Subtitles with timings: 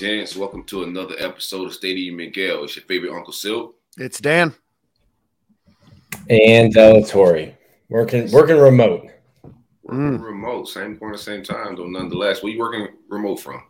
[0.00, 2.64] gents, welcome to another episode of Stadium and Gale.
[2.64, 3.74] It's your favorite Uncle Silk.
[3.98, 4.54] It's Dan.
[6.30, 6.72] and
[7.06, 7.54] Tori
[7.90, 9.08] working working remote.
[9.82, 10.22] Working Mm.
[10.22, 11.86] remote, same point, same time, though.
[11.86, 13.62] Nonetheless, where you working remote from?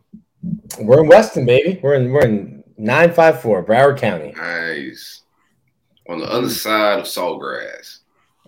[0.79, 1.81] We're in Weston, baby.
[1.83, 4.33] We're in we're in nine five four Broward County.
[4.37, 5.23] Nice.
[6.09, 7.99] On the other side of Sawgrass.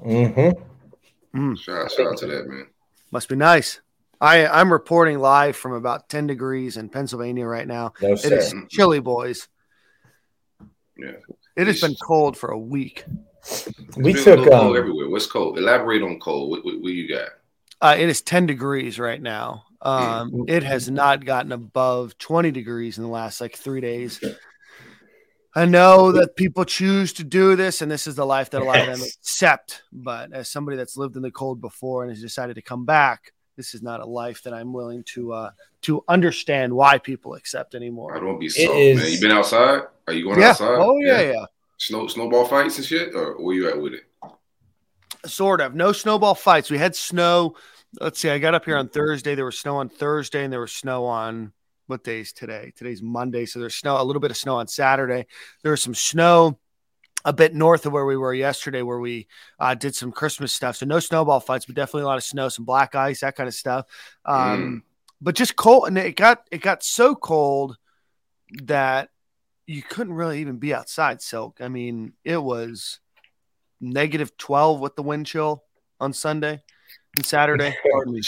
[0.06, 1.54] Mm-hmm.
[1.54, 2.68] Shout, shout out to that man.
[3.10, 3.80] Must be nice.
[4.22, 7.92] I I'm reporting live from about 10 degrees in Pennsylvania right now.
[8.00, 8.38] No It sir.
[8.38, 9.48] is chilly, boys.
[10.96, 11.14] Yeah,
[11.56, 13.04] It has been cold for a week.
[13.96, 15.08] We It's been took little cold um, everywhere.
[15.08, 15.58] What's cold?
[15.58, 16.50] Elaborate on cold.
[16.50, 17.30] What, what, what you got?
[17.80, 19.64] Uh, it is 10 degrees right now.
[19.80, 24.22] Um, it has not gotten above 20 degrees in the last like three days.
[25.56, 28.64] I know that people choose to do this, and this is the life that a
[28.64, 29.82] lot of them accept.
[29.92, 33.32] But as somebody that's lived in the cold before and has decided to come back,
[33.62, 35.50] this is not a life that I'm willing to uh,
[35.82, 38.16] to understand why people accept anymore.
[38.16, 39.12] I don't be It soft, man.
[39.12, 39.82] You been outside?
[40.08, 40.50] Are you going Yeah.
[40.50, 40.78] outside?
[40.80, 41.44] Oh yeah, yeah.
[41.78, 44.02] Snow snowball fights and shit, or where you at with it?
[45.26, 45.76] Sort of.
[45.76, 46.70] No snowball fights.
[46.72, 47.54] We had snow.
[48.00, 48.30] Let's see.
[48.30, 49.36] I got up here on Thursday.
[49.36, 51.52] There was snow on Thursday, and there was snow on
[51.86, 52.72] what day is today?
[52.76, 53.46] Today's Monday.
[53.46, 55.26] So there's snow, a little bit of snow on Saturday.
[55.62, 56.58] There was some snow
[57.24, 59.28] a bit north of where we were yesterday, where we
[59.58, 60.76] uh, did some Christmas stuff.
[60.76, 63.48] So no snowball fights, but definitely a lot of snow, some black ice, that kind
[63.48, 63.86] of stuff.
[64.24, 64.82] Um,
[65.20, 67.76] But just cold, and it got it got so cold
[68.64, 69.10] that
[69.66, 71.22] you couldn't really even be outside.
[71.22, 71.58] Silk.
[71.60, 72.98] I mean, it was
[73.80, 75.62] negative twelve with the wind chill
[76.00, 76.60] on Sunday
[77.16, 77.76] and Saturday.
[77.92, 78.20] Pardon me.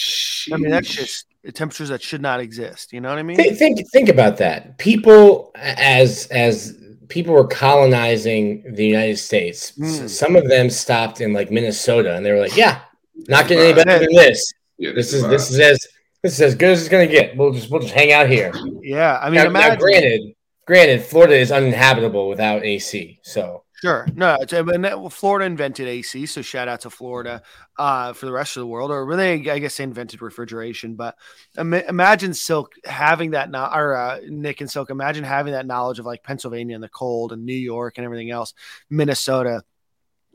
[0.53, 2.93] I mean, that's just temperatures that should not exist.
[2.93, 3.37] You know what I mean?
[3.37, 4.79] think, think think about that.
[4.79, 6.79] People as as
[7.09, 10.09] people were colonizing the United States, Mm.
[10.09, 12.81] some of them stopped in like Minnesota and they were like, Yeah,
[13.29, 14.53] not getting any better than this.
[14.79, 15.79] Yeah, This is the this is as
[16.23, 17.37] this is as good as it's gonna get.
[17.37, 18.53] We'll just we'll just hang out here.
[18.83, 20.35] Yeah, I mean, now, now, granted,
[20.67, 23.19] granted, Florida is uninhabitable without AC.
[23.23, 24.07] So Sure.
[24.15, 27.43] No, it's, I that- well, Florida invented AC, so shout out to Florida
[27.79, 28.91] uh, for the rest of the world.
[28.91, 30.95] Or really, I guess they invented refrigeration.
[30.95, 31.17] But
[31.59, 35.99] Im- imagine Silk having that, no- or uh, Nick and Silk, imagine having that knowledge
[35.99, 38.55] of like Pennsylvania and the cold and New York and everything else,
[38.89, 39.63] Minnesota.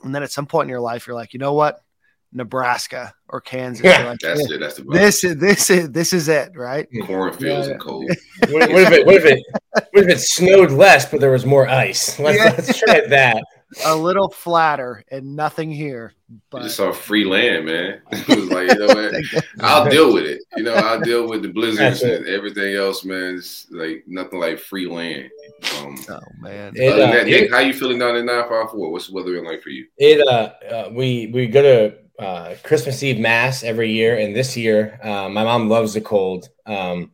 [0.03, 1.81] And then at some point in your life, you're like, you know what?
[2.31, 3.83] Nebraska or Kansas.
[3.83, 4.59] You're like, That's it.
[4.59, 4.93] That's the vibe.
[4.93, 6.87] this is this is this is it, right?
[7.05, 7.73] cornfields Yeah.
[7.73, 8.09] and cold.
[8.49, 11.45] what, what if it what if it what if it snowed less but there was
[11.45, 12.19] more ice?
[12.19, 12.43] Let's, Yeah.
[12.45, 13.43] let's try that.
[13.85, 16.13] A little flatter and nothing here.
[16.49, 18.01] But just saw free land, man.
[18.11, 19.45] it was like, you know what?
[19.59, 20.41] I'll deal with it.
[20.57, 23.35] You know, I'll deal with the blizzards and everything else, man.
[23.35, 25.29] It's like nothing like free land.
[25.77, 26.73] Um, oh man.
[26.75, 28.91] It, other uh, that, Nick, it- how you feeling down in 954?
[28.91, 29.85] What's the weather been like for you?
[29.97, 34.57] It uh, uh we we go to uh Christmas Eve mass every year, and this
[34.57, 36.49] year, uh, my mom loves the cold.
[36.65, 37.11] Um,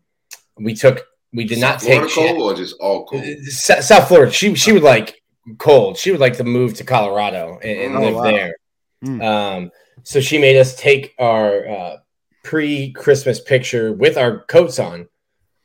[0.58, 3.24] we took we did not Florida take cold or just all cold?
[3.44, 4.32] Sa- South Florida.
[4.32, 5.22] She she would like
[5.58, 5.98] cold.
[5.98, 8.24] She would like to move to Colorado and, and Oh, live wow.
[8.24, 8.56] there.
[9.04, 9.22] Hmm.
[9.22, 9.72] Um,
[10.04, 11.98] so she made us take our uh,
[12.44, 15.08] pre-Christmas picture with our coats on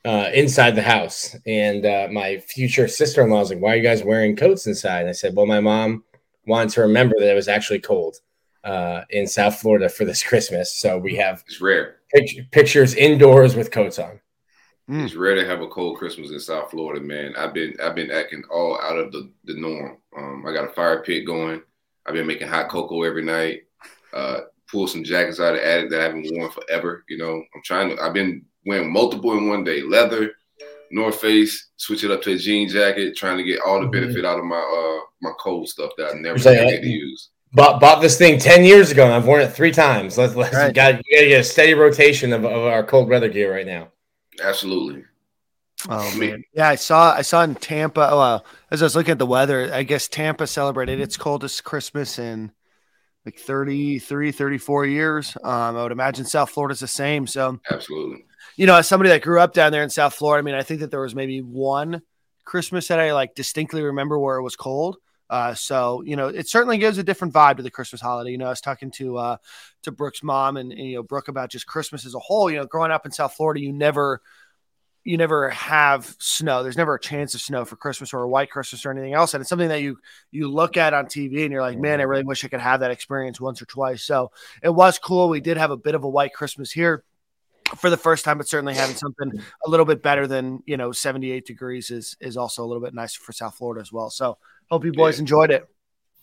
[0.05, 1.37] uh, inside the house.
[1.47, 5.09] And uh, my future sister-in-law was like, "Why are you guys wearing coats inside?" And
[5.09, 6.05] I said, "Well, my mom
[6.47, 8.17] wanted to remember that it was actually cold
[8.65, 11.97] uh, in South Florida for this Christmas, so we have It's rare.
[12.13, 14.21] pict- pictures indoors with coats on."
[14.89, 15.05] Mm.
[15.05, 17.35] It's rare to have a cold Christmas in South Florida, man.
[17.37, 19.99] I've been I've been acting all out of the, the norm.
[20.17, 21.63] Um, I got a fire pit going.
[22.07, 23.63] I've been making hot cocoa every night.
[24.13, 27.05] Uh, pull some jackets out of the attic that I haven't worn forever.
[27.09, 28.03] You know, I'm trying to.
[28.03, 30.33] I've been wearing multiple in one day: leather,
[30.91, 33.93] North Face, switch it up to a jean jacket, trying to get all the Mhm.
[33.93, 36.83] benefit out of my uh my cold stuff that I never It's like, get uh,
[36.83, 37.29] to use.
[37.53, 40.17] Bought, bought this thing 10 years ago and I've worn it three times.
[40.17, 40.73] Let's, let's Right.
[40.75, 43.89] got, you gotta get a steady rotation of, of our cold weather gear right now.
[44.43, 45.05] Absolutely.
[45.89, 48.07] Oh man, yeah, I saw I saw in Tampa.
[48.11, 51.65] Oh, uh, as I was looking at the weather, I guess Tampa celebrated its coldest
[51.65, 52.53] Christmas in
[53.25, 55.37] like 33, 34 years.
[55.43, 57.27] Um, I would imagine South Florida's the same.
[57.27, 58.25] So, Absolutely.
[58.57, 60.63] you know, as somebody that grew up down there in South Florida, I mean, I
[60.63, 62.03] think that there was maybe one
[62.45, 64.99] Christmas that I like distinctly remember where it was cold.
[65.31, 68.33] Uh, so you know, it certainly gives a different vibe to the Christmas holiday.
[68.33, 69.37] You know, I was talking to uh,
[69.85, 72.51] to Brooke's mom and, and you know Brooke about just Christmas as a whole.
[72.51, 74.21] You know, growing up in South Florida, you never
[75.05, 76.63] you never have snow.
[76.63, 79.33] There's never a chance of snow for Christmas or a white Christmas or anything else.
[79.33, 79.99] And it's something that you
[80.33, 82.81] you look at on TV and you're like, man, I really wish I could have
[82.81, 84.03] that experience once or twice.
[84.03, 84.33] So
[84.63, 85.29] it was cool.
[85.29, 87.05] We did have a bit of a white Christmas here
[87.77, 89.33] for the first time, but certainly having something
[89.65, 92.95] a little bit better than you know 78 degrees is is also a little bit
[92.95, 94.11] nicer for South Florida as well.
[94.11, 94.39] So
[94.71, 95.23] hope you boys Yeah.
[95.23, 95.67] enjoyed it.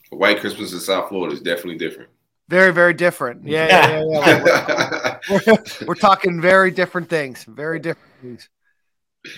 [0.09, 2.09] White Christmas in South Florida is definitely different.
[2.49, 3.45] Very very different.
[3.45, 5.17] Yeah, yeah, yeah, yeah.
[5.29, 7.43] We're, we're talking very different things.
[7.43, 8.49] Very different things.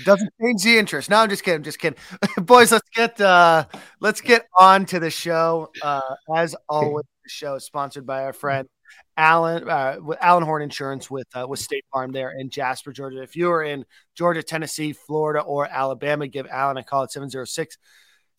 [0.06, 1.10] Doesn't change the interest.
[1.10, 1.58] No, I'm just kidding.
[1.58, 1.98] I'm Just kidding.
[2.46, 3.66] Boys, let's get uh
[4.00, 5.72] let's get on to the show.
[5.82, 6.02] Uh
[6.36, 8.68] as always, the show is sponsored by our friend
[9.18, 13.24] Alan uh with Alan Horn Insurance with uh, with State Farm there in Jasper, Georgia.
[13.24, 17.78] If you are in Georgia, Tennessee, Florida, or Alabama, give Alan a call at 706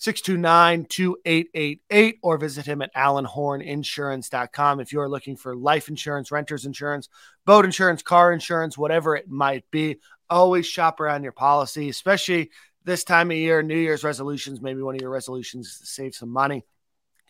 [0.01, 4.81] 629 2888 or visit him at alanhorninsurance.com.
[4.81, 7.11] If you are looking for life insurance, renter's insurance,
[7.45, 9.99] boat insurance, car insurance, whatever it might be,
[10.31, 12.51] always shop around your policy, especially
[12.85, 14.63] this time of year, New Year's resolutions.
[14.63, 16.65] Maybe one of your resolutions is to save some money.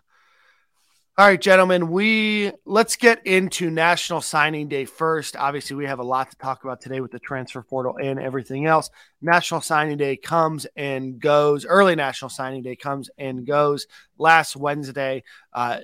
[1.18, 5.38] All right, gentlemen, we let's get into National Signing Day first.
[5.38, 8.66] Obviously, we have a lot to talk about today with the transfer portal and everything
[8.66, 8.90] else.
[9.22, 11.66] National Signing Day comes and goes.
[11.66, 13.88] Early National Signing Day comes and goes.
[14.18, 15.24] Last Wednesday,
[15.54, 15.80] uh,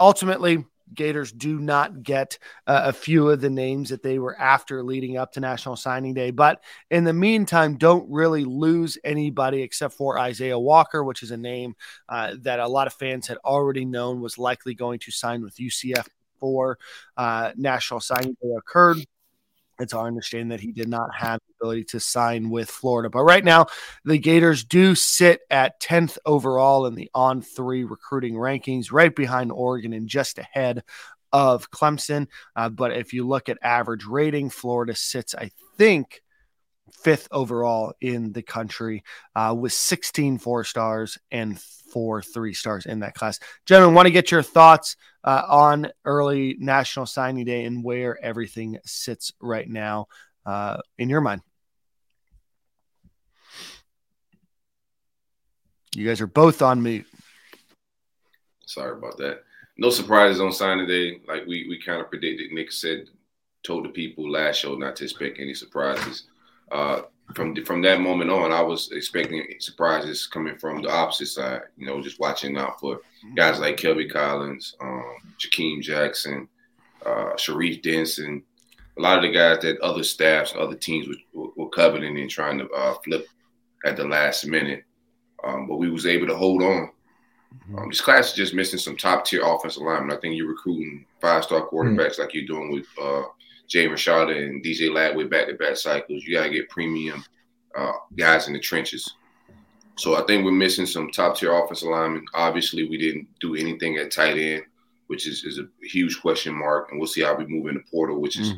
[0.00, 0.64] ultimately,
[0.94, 5.16] Gators do not get uh, a few of the names that they were after leading
[5.16, 6.30] up to National Signing Day.
[6.30, 11.36] But in the meantime, don't really lose anybody except for Isaiah Walker, which is a
[11.36, 11.74] name
[12.08, 15.56] uh, that a lot of fans had already known was likely going to sign with
[15.56, 16.78] UCF before
[17.16, 18.98] uh, National Signing Day occurred.
[19.78, 23.10] It's our understanding that he did not have the ability to sign with Florida.
[23.10, 23.66] But right now,
[24.04, 29.52] the Gators do sit at 10th overall in the on three recruiting rankings, right behind
[29.52, 30.82] Oregon and just ahead
[31.32, 32.26] of Clemson.
[32.56, 36.22] Uh, but if you look at average rating, Florida sits, I think,
[36.92, 39.04] fifth overall in the country
[39.34, 43.38] uh, with 16 four stars and four three stars in that class.
[43.66, 48.78] Gentlemen, want to get your thoughts uh, on early National Signing Day and where everything
[48.84, 50.06] sits right now
[50.46, 51.42] uh, in your mind.
[55.94, 57.06] You guys are both on mute.
[58.66, 59.44] Sorry about that.
[59.78, 61.20] No surprises on signing day.
[61.26, 62.52] Like we we kind of predicted.
[62.52, 63.08] Nick said,
[63.62, 66.24] told the people last show not to expect any surprises.
[66.70, 67.02] Uh,
[67.34, 71.62] from from that moment on, I was expecting surprises coming from the opposite side.
[71.76, 73.00] You know, just watching out for
[73.34, 76.48] guys like Kelby Collins, um, Jakeem Jackson,
[77.04, 78.42] uh, Sharif Denson,
[78.96, 82.58] a lot of the guys that other staffs, other teams were, were coveting and trying
[82.58, 83.26] to uh, flip
[83.84, 84.84] at the last minute.
[85.44, 86.90] Um, but we was able to hold on.
[87.76, 90.16] Um, this class is just missing some top tier offensive linemen.
[90.16, 93.22] I think you're recruiting five star quarterbacks like you're doing with uh,
[93.68, 96.24] Jay Rashada and DJ Ladd with back to back cycles.
[96.24, 97.24] You got to get premium
[97.76, 99.14] uh, guys in the trenches.
[99.96, 102.24] So I think we're missing some top tier offensive linemen.
[102.34, 104.62] Obviously, we didn't do anything at tight end,
[105.08, 106.90] which is, is a huge question mark.
[106.90, 108.54] And we'll see how we move in the portal, which is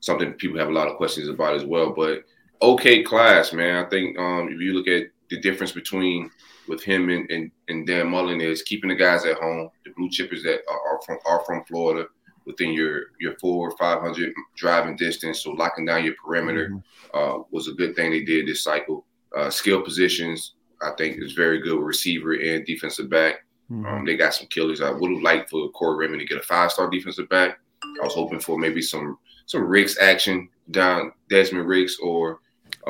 [0.00, 1.90] something people have a lot of questions about as well.
[1.90, 2.24] But
[2.62, 3.84] okay class, man.
[3.84, 6.30] I think um, if you look at the difference between
[6.68, 10.10] with him and, and, and Dan Mullen is keeping the guys at home, the blue
[10.10, 12.08] chippers that are from are from Florida
[12.46, 15.42] within your your four or five hundred driving distance.
[15.42, 16.80] So locking down your perimeter
[17.12, 19.04] uh, was a good thing they did this cycle.
[19.36, 23.44] Uh, skill positions, I think, is very good with receiver and defensive back.
[23.70, 24.80] Um, they got some killers.
[24.80, 27.58] I would have liked for Corey Raymond to get a five star defensive back.
[27.82, 32.40] I was hoping for maybe some some Ricks action down Desmond Ricks or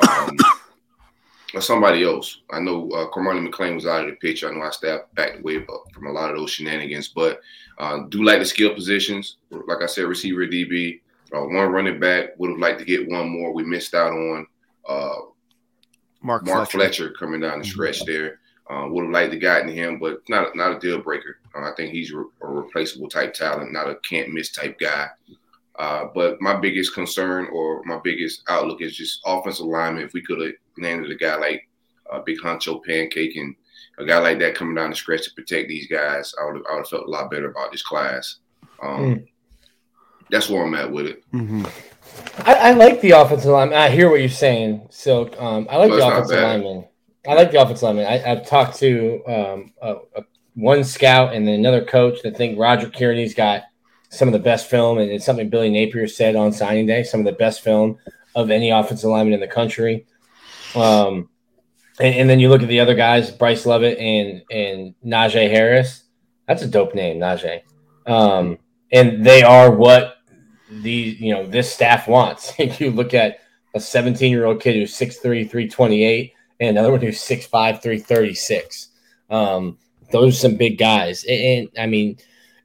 [0.07, 0.37] um,
[1.55, 2.41] or somebody else.
[2.51, 4.49] I know uh, Cormani McClain was out of the picture.
[4.49, 7.41] I know I stepped back away from a lot of those shenanigans, but
[7.77, 9.37] uh, do like the skill positions.
[9.51, 11.01] Like I said, receiver, DB,
[11.33, 12.37] uh, one running back.
[12.37, 13.53] Would have liked to get one more.
[13.53, 14.47] We missed out on
[14.87, 15.15] uh,
[16.21, 16.77] Mark, Mark Fletcher.
[16.77, 18.39] Fletcher, coming down the stretch there.
[18.69, 21.39] Uh, would have liked to gotten him, but not not a deal breaker.
[21.55, 25.07] Uh, I think he's re- a replaceable type talent, not a can't miss type guy.
[25.77, 30.05] Uh, but my biggest concern or my biggest outlook is just offensive alignment.
[30.05, 31.69] If we could have landed a guy like
[32.11, 33.55] uh, Big Honcho Pancake and
[33.97, 36.65] a guy like that coming down the stretch to protect these guys, I would have,
[36.69, 38.37] I would have felt a lot better about this class.
[38.81, 39.25] Um,
[40.29, 41.23] That's where I'm at with it.
[41.31, 41.65] Mm-hmm.
[42.45, 43.73] I, I like the offensive line.
[43.73, 44.87] I hear what you're saying.
[44.91, 46.85] So um, I like Well, the it's not offensive lineman.
[47.27, 48.05] I like the offensive lineman.
[48.05, 52.57] I, I've talked to um, a, a, one scout and then another coach that think
[52.57, 53.63] Roderick Kearney's got
[54.09, 57.03] some of the best film, and it's something Billy Napier said on signing day.
[57.03, 57.97] Some of the best film
[58.35, 60.05] of any offensive lineman in the country.
[60.75, 61.29] Um,
[61.99, 66.03] and, and then you look at the other guys, Bryce Lovett and and Knijeah Harris.
[66.47, 67.61] That's a dope name, Knijeah.
[68.05, 68.57] Um,
[68.91, 70.17] and they are what
[70.69, 72.53] the you know this staff wants.
[72.59, 73.39] If you look at
[73.75, 78.89] a 17 year old kid who's 6'3", 328, and another one who's 6'5", 336.
[79.29, 79.77] Um,
[80.11, 81.23] those are some big guys.
[81.25, 82.17] And, and, I mean,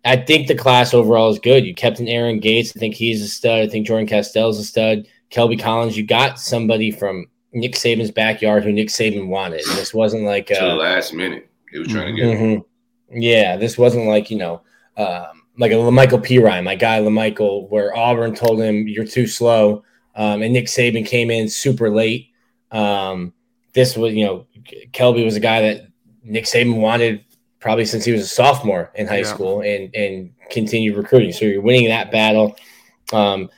[0.05, 1.65] I think the class overall is good.
[1.65, 2.73] You kept an Aaron Gates.
[2.75, 3.61] I think he's a stud.
[3.61, 5.07] I think Jordan Castell's a stud.
[5.31, 9.67] Kelby Collins, you got somebody from Nick Saban's backyard who Nick Saban wanted.
[9.67, 11.51] And this wasn't like to the last minute.
[11.71, 12.39] He was trying to get.
[12.39, 13.21] Mm-hmm.
[13.21, 14.63] Yeah, this wasn't like you know,
[14.97, 19.85] um, like a Lamical Perine, my guy Lamical, where Auburn told him you're too slow,
[20.15, 22.29] um, and Nick Saban came in super late.
[22.71, 23.35] Um,
[23.75, 24.47] this was you know,
[24.93, 25.89] Kelby was a guy that
[26.23, 27.25] Nick Saban wanted
[27.61, 29.25] probably since he was a sophomore in high yeah.
[29.25, 31.33] school and and continued recruiting.
[31.33, 32.57] So you're winning that battle.
[33.13, 33.51] Um,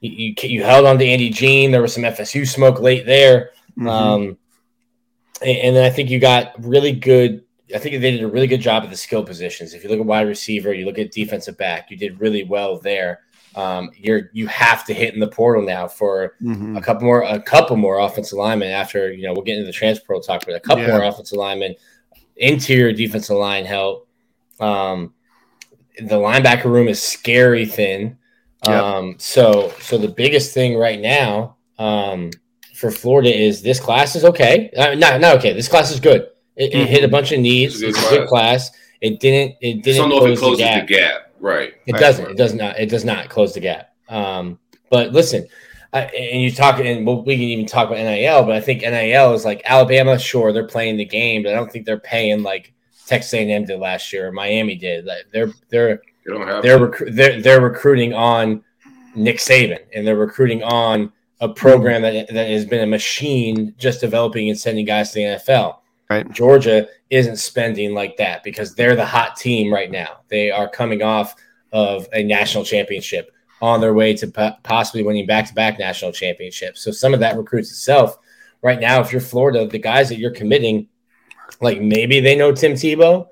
[0.00, 1.70] you, you, you held on to Andy Jean.
[1.70, 3.50] There was some FSU smoke late there.
[3.78, 3.88] Mm-hmm.
[3.88, 4.38] Um,
[5.42, 7.44] and, and, then I think you got really good.
[7.74, 9.74] I think they did a really good job at the skill positions.
[9.74, 12.78] If you look at wide receiver, you look at defensive back, you did really well
[12.78, 13.20] there.
[13.54, 16.76] Um, you're you have to hit in the portal now for mm-hmm.
[16.76, 19.72] a couple more a couple more offensive linemen after you know we'll get into the
[19.72, 20.96] transfer portal talk, but a couple yeah.
[20.96, 21.74] more offensive linemen,
[22.36, 24.06] interior defensive line help.
[24.60, 25.14] Um,
[25.98, 28.18] the linebacker room is scary thin.
[28.66, 28.82] Yep.
[28.82, 32.30] Um, so so the biggest thing right now um,
[32.74, 34.70] for Florida is this class is okay.
[34.76, 35.52] Uh, not not okay.
[35.52, 36.28] This class is good.
[36.56, 36.80] It, mm-hmm.
[36.80, 37.80] it hit a bunch of needs.
[37.80, 38.70] It's a good, good class.
[39.00, 39.56] It didn't.
[39.60, 40.10] It didn't.
[40.10, 40.88] if it closes the gap.
[40.88, 41.32] the gap.
[41.40, 41.74] Right.
[41.86, 42.24] It doesn't.
[42.24, 42.34] Right.
[42.34, 42.78] It does not.
[42.78, 43.94] It does not close the gap.
[44.08, 44.58] Um,
[44.90, 45.46] but listen,
[45.92, 48.42] uh, and you talk, and we'll, we can even talk about NIL.
[48.42, 50.18] But I think NIL is like Alabama.
[50.18, 52.72] Sure, they're playing the game, but I don't think they're paying like
[53.06, 54.28] Texas A&M did last year.
[54.28, 55.04] or Miami did.
[55.04, 56.02] Like they're they're
[56.62, 58.62] they're, rec- they're they're recruiting on
[59.14, 64.00] Nick Saban, and they're recruiting on a program that that has been a machine just
[64.00, 65.78] developing and sending guys to the NFL.
[66.10, 66.30] Right.
[66.32, 70.20] Georgia isn't spending like that because they're the hot team right now.
[70.28, 71.34] They are coming off
[71.72, 73.30] of a national championship
[73.60, 76.80] on their way to possibly winning back-to-back national championships.
[76.80, 78.18] So some of that recruits itself.
[78.62, 80.88] Right now, if you're Florida, the guys that you're committing,
[81.60, 83.28] like maybe they know Tim Tebow,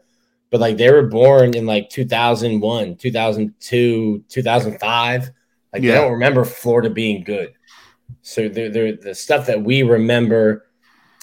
[0.50, 5.30] but like they were born in like 2001, 2002, 2005.
[5.72, 5.92] Like yeah.
[5.92, 7.52] they don't remember Florida being good.
[8.22, 10.66] So they're, they're the stuff that we remember,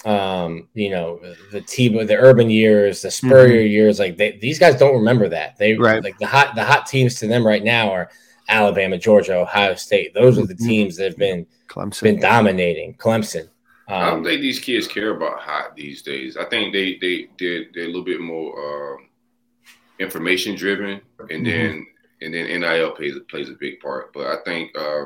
[0.04, 3.72] um, you know, the Tebow, the urban years, the Spurrier mm-hmm.
[3.72, 5.56] years, like they, these guys don't remember that.
[5.56, 6.02] They right.
[6.02, 8.10] like the hot the hot teams to them right now are
[8.48, 10.12] Alabama, Georgia, Ohio State.
[10.14, 10.66] Those are the mm-hmm.
[10.66, 12.02] teams that have been Clemson.
[12.02, 12.94] been dominating.
[12.94, 13.48] Clemson.
[13.88, 16.36] Um, I don't think these kids care about hot these days.
[16.36, 18.94] I think they they they're, they're a little bit more.
[18.94, 19.08] Um,
[19.98, 21.44] information driven, and mm-hmm.
[21.44, 21.86] then
[22.22, 24.12] and then NIL plays plays a big part.
[24.12, 25.04] But I think uh,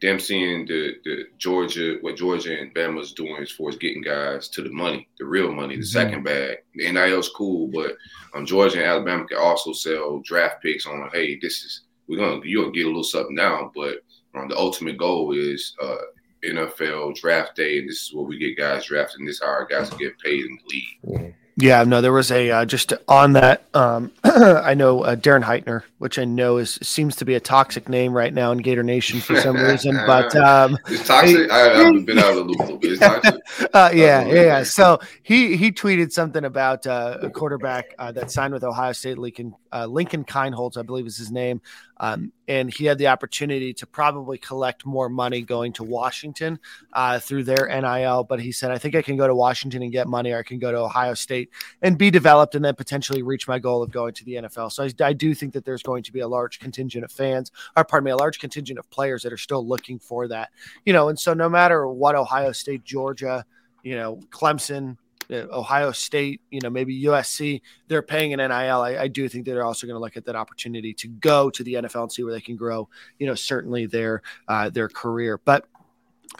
[0.00, 4.48] them seeing the the Georgia what Georgia and Bama's doing as far as getting guys
[4.50, 5.86] to the money, the real money, the mm-hmm.
[5.86, 6.58] second bag.
[6.74, 7.96] The NIL's cool, but
[8.34, 11.08] um, Georgia and Alabama can also sell draft picks on.
[11.12, 13.98] Hey, this is we're gonna you're gonna get a little something now, but
[14.34, 15.96] um, the ultimate goal is uh,
[16.44, 19.48] NFL draft day, and this is where we get guys drafted, and this is how
[19.48, 20.98] our guys get paid in the league.
[21.06, 21.43] Mm-hmm.
[21.56, 23.64] Yeah, no, there was a uh, just on that.
[23.74, 27.88] Um, I know uh, Darren Heitner, which I know is seems to be a toxic
[27.88, 31.48] name right now in Gator Nation for some reason, but um, it's toxic.
[31.52, 33.00] I, haven't been out of the loop a little bit.
[33.72, 34.62] Uh, yeah, yeah.
[34.62, 39.18] So he he tweeted something about uh, a quarterback uh, that signed with Ohio State,
[39.18, 41.60] Lincoln uh, Lincoln Kienholz, I believe is his name,
[41.98, 46.58] um, and he had the opportunity to probably collect more money going to Washington
[46.92, 48.24] uh, through their NIL.
[48.24, 50.42] But he said, I think I can go to Washington and get money, or I
[50.42, 51.50] can go to Ohio State
[51.82, 54.72] and be developed and then potentially reach my goal of going to the NFL.
[54.72, 57.52] So I, I do think that there's going to be a large contingent of fans,
[57.76, 60.50] or pardon me, a large contingent of players that are still looking for that.
[60.84, 63.44] You know, and so no matter what Ohio State, Georgia,
[63.82, 64.96] you know, Clemson,
[65.30, 68.80] Ohio State, you know, maybe USC, they're paying an NIL.
[68.80, 71.62] I, I do think they're also going to look at that opportunity to go to
[71.62, 72.88] the NFL and see where they can grow,
[73.18, 75.38] you know, certainly their uh, their career.
[75.44, 75.66] But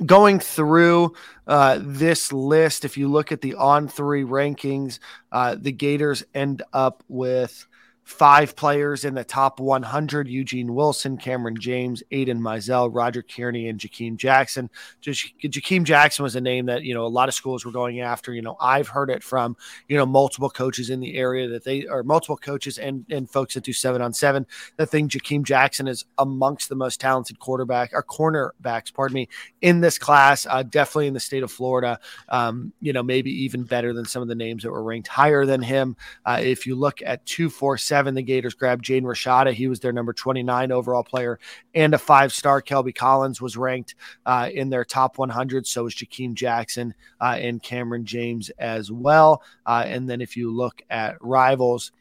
[0.05, 1.15] going through
[1.47, 4.99] uh, this list, if you look at the on three rankings,
[5.33, 7.67] uh, the Gators end up with
[8.05, 13.81] five players in the top 100 Eugene Wilson, Cameron James, Aiden Mizell, Roderick Kearney, and
[13.81, 14.69] Jakeem Jackson.
[15.01, 18.01] Just, Jakeem Jackson was a name that, you know, a lot of schools were going
[18.01, 18.35] after.
[18.35, 19.57] You know, I've heard it from,
[19.89, 23.55] you know, multiple coaches in the area that they are multiple coaches and, and folks
[23.55, 24.47] that do seven on seven
[24.77, 29.29] that think Jakeem Jackson is amongst the most talented quarterback or cornerbacks, pardon me,
[29.63, 31.99] in this class, uh, definitely in the state of Florida.
[32.29, 35.47] Um, you know, maybe even better than some of the names that were ranked higher
[35.47, 35.97] than him.
[36.27, 39.53] Uh, if you look at 247, seven, the Gators grabbed Jaden Rashada.
[39.53, 41.39] He was their number 29 overall player
[41.77, 42.61] and a five star.
[42.61, 43.95] Kelby Collins was ranked
[44.27, 45.65] uh, in their top 100.
[45.65, 49.45] So was Jakeem Jackson uh, and Cameron James as well.
[49.65, 51.93] Uh, and then if you look at rivals,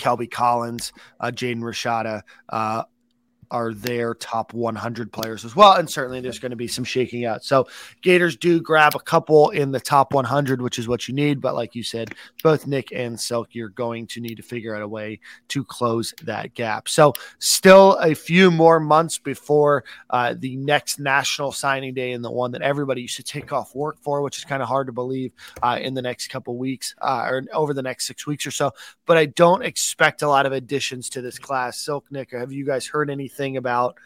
[0.00, 2.82] Kelby Collins, uh, Jaden Rashada, uh,
[3.50, 5.74] are their top 100 players as well.
[5.74, 7.44] And certainly there's going to be some shaking out.
[7.44, 7.68] So
[8.02, 11.40] Gators do grab a couple in the top 100, which is what you need.
[11.40, 14.82] But like you said, both Nick and Silk, you're going to need to figure out
[14.82, 16.88] a way to close that gap.
[16.88, 22.30] So still a few more months before uh, the next national signing day and the
[22.30, 24.92] one that everybody used to take off work for, which is kind of hard to
[24.92, 25.32] believe
[25.62, 28.72] uh, in the next couple weeks uh, or over the next six weeks or so.
[29.06, 31.78] But I don't expect a lot of additions to this class.
[31.78, 33.33] Silk, Nick, have you guys heard anything?
[33.34, 33.96] Anything about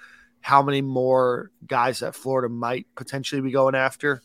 [0.41, 4.23] how many more guys that Florida might potentially be going after?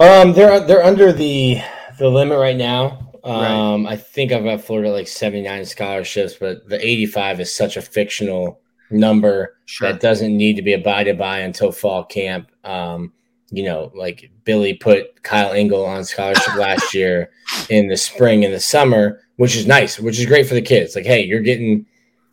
[0.00, 1.60] Um, they're they're under the
[1.98, 3.10] the limit right now.
[3.24, 3.92] Um, right.
[3.92, 7.76] I think I've got Florida like seventy nine scholarships, but the eighty five is such
[7.76, 9.90] a fictional number sure.
[9.90, 12.50] that doesn't need to be abided by until fall camp.
[12.64, 13.12] Um,
[13.50, 17.30] you know, like Billy put Kyle Engel on scholarship last year
[17.68, 20.96] in the spring and the summer, which is nice, which is great for the kids.
[20.96, 21.86] Like, hey, you're getting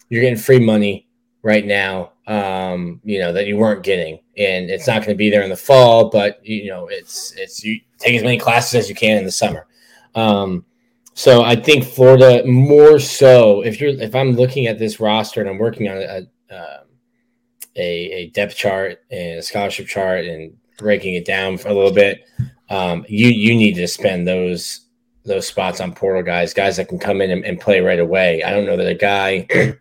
[0.10, 1.09] you're getting free money
[1.42, 4.20] right now, um, you know, that you weren't getting.
[4.38, 7.64] And it's not going to be there in the fall, but you know, it's it's
[7.64, 9.68] you take as many classes as you can in the summer.
[10.16, 10.66] Um,
[11.14, 15.50] so I think Florida more so if you're if I'm looking at this roster and
[15.50, 16.18] I'm working on a
[16.52, 16.86] um,
[17.76, 21.94] a, a depth chart and a scholarship chart and breaking it down for a little
[21.94, 22.26] bit,
[22.70, 24.88] um, you you need to spend those
[25.26, 28.42] those spots on portal guys, guys that can come in and, and play right away.
[28.42, 29.46] I don't know that a guy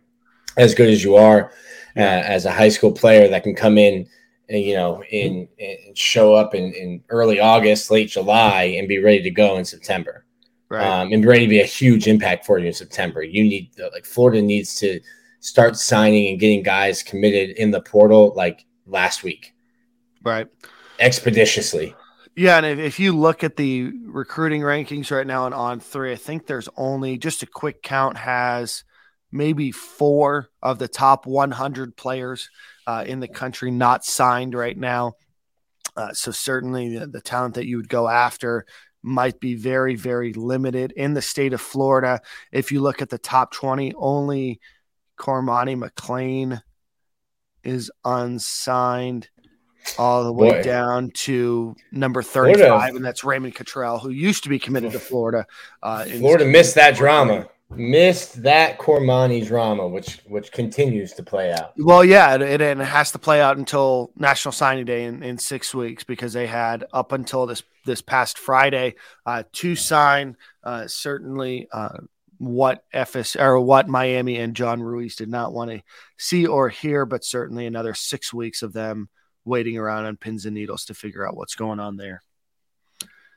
[0.59, 1.53] as good as you are
[1.97, 4.07] uh, as a high school player that can come in
[4.49, 8.99] and, you know in and show up in, in early august late july and be
[8.99, 10.25] ready to go in september.
[10.71, 10.85] Right.
[10.85, 13.23] um, and be ready to be a huge impact for you in september.
[13.23, 15.01] You need like florida needs to
[15.41, 19.55] start signing and getting guys committed in the portal like last week.
[20.23, 20.49] Right.
[20.99, 21.95] Expeditiously.
[22.35, 26.13] Yeah, and if, if, you look at the recruiting rankings right now and on three,
[26.13, 28.85] I think there's only just a quick count has
[29.31, 32.51] maybe four of the top 100 players
[32.87, 35.15] uh, in the country not signed right now.
[35.97, 38.65] Uh, so certainly the, the, talent that you would go after
[39.03, 42.21] might be very, very limited in the state of Florida.
[42.53, 44.61] If you look at the top 20, only
[45.19, 46.63] Cormani McClain
[47.65, 49.29] is unsigned
[49.99, 50.63] all the way Boy.
[50.63, 52.97] down to number 35, Florida.
[52.97, 55.47] and that's Raymond Cottrell, who used to be committed to Florida.
[55.83, 61.73] Uh, Florida missed that drama missed that Cormani drama, which which continues to play out.
[61.77, 65.75] Well, yeah, it, it, has to play out until National Signing Day in, in six
[65.75, 68.95] weeks because they had up until this this past Friday
[69.27, 70.37] uh, to sign.
[70.63, 71.99] Uh, certainly, uh,
[72.39, 75.83] what FS or what Miami and John Ruiz did not want to
[76.17, 79.09] see or hear, but certainly another six weeks of them
[79.45, 82.23] waiting around on pins and needles to figure out what's going on there.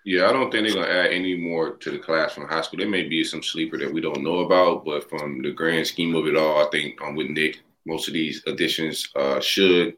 [0.03, 2.79] Yeah, I don't think they're gonna add any more to the class from high school.
[2.79, 6.15] There may be some sleeper that we don't know about, but from the grand scheme
[6.15, 7.59] of it all, I think I'm with Nick.
[7.85, 9.95] Most of these additions uh, should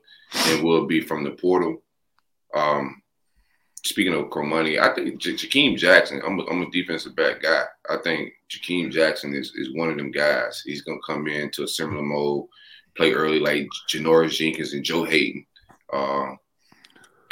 [0.48, 1.82] and will be from the portal.
[2.54, 3.02] Um,
[3.86, 6.22] speaking of Cormani, I think J- Jakeem Jackson.
[6.26, 7.64] I'm a, I'm a defensive back guy.
[7.90, 10.62] I think Jakeem Jackson is is one of them guys.
[10.66, 12.48] He's gonna come into a similar mode,
[12.98, 15.46] play early like Janoris Jenkins and Joe Haden.
[15.92, 16.32] Uh,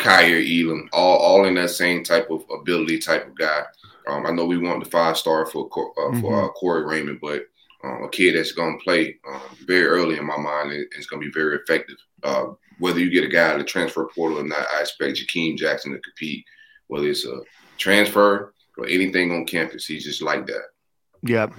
[0.01, 3.63] Kaiir Elam, all all in that same type of ability type of guy.
[4.07, 6.21] Um, I know we want the five star for uh, mm-hmm.
[6.21, 7.45] for uh, Corey Raymond, but
[7.83, 11.07] um, a kid that's going to play um, very early in my mind and it's
[11.07, 11.97] going to be very effective.
[12.23, 12.47] Uh,
[12.79, 15.91] whether you get a guy in the transfer portal or not, I expect Jakeem Jackson
[15.91, 16.45] to compete.
[16.87, 17.41] Whether it's a
[17.77, 20.63] transfer or anything on campus, he's just like that.
[21.23, 21.53] Yep.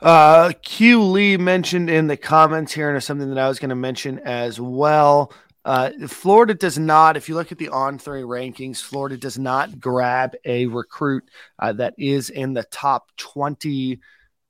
[0.00, 3.68] Uh, Q Lee mentioned in the comments here, and it's something that I was going
[3.68, 5.32] to mention as well.
[5.64, 9.78] Uh, Florida does not, if you look at the on three rankings, Florida does not
[9.78, 11.24] grab a recruit
[11.58, 14.00] uh, that is in the top 20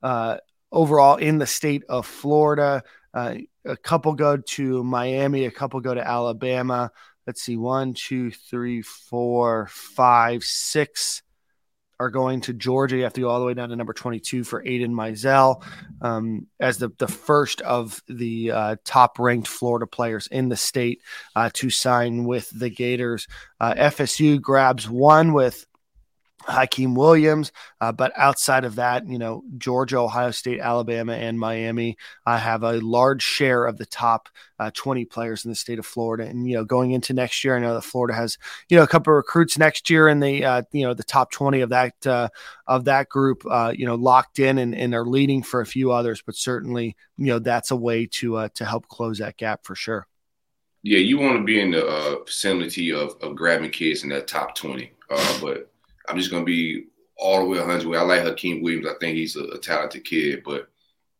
[0.03, 0.38] uh,
[0.70, 2.83] overall in the state of Florida.
[3.12, 6.90] Uh, a couple go to Miami, a couple go to Alabama.
[7.27, 11.22] Let's see, one, two, three, four, five, six
[12.02, 12.96] are going to Georgia.
[12.96, 15.62] You have to go all the way down to number 22 for Aiden Mizell
[16.00, 21.00] um, as the, the first of the uh, top ranked Florida players in the state
[21.36, 23.28] uh, to sign with the Gators.
[23.60, 25.64] Uh, FSU grabs one with
[26.44, 27.52] Hykeem Williams.
[27.81, 32.62] Uh, but outside of that, you know, Georgia, Ohio State, Alabama, and Miami uh, have
[32.62, 34.28] a large share of the top
[34.59, 36.24] uh, 20 players in the state of Florida.
[36.24, 38.88] And, you know, going into next year, I know that Florida has, you know, a
[38.88, 42.07] couple of recruits next year in the, uh, you know, the top 20 of that,
[42.07, 42.28] uh,
[42.66, 45.90] of that group, uh, you know, locked in and, and are leading for a few
[45.90, 46.22] others.
[46.24, 50.07] But certainly, you know, that's a way to, to help close that gap for sure.
[50.85, 54.57] Yeah, you want to be in the vicinity of, of grabbing kids in that top
[54.57, 54.90] 20.
[55.40, 55.71] but
[56.08, 56.86] I'm just going to be
[57.16, 57.86] all the way 100.
[57.86, 57.98] way.
[57.98, 58.86] I like Hykeem Williams.
[58.86, 60.68] I think he's a, a talented kid, but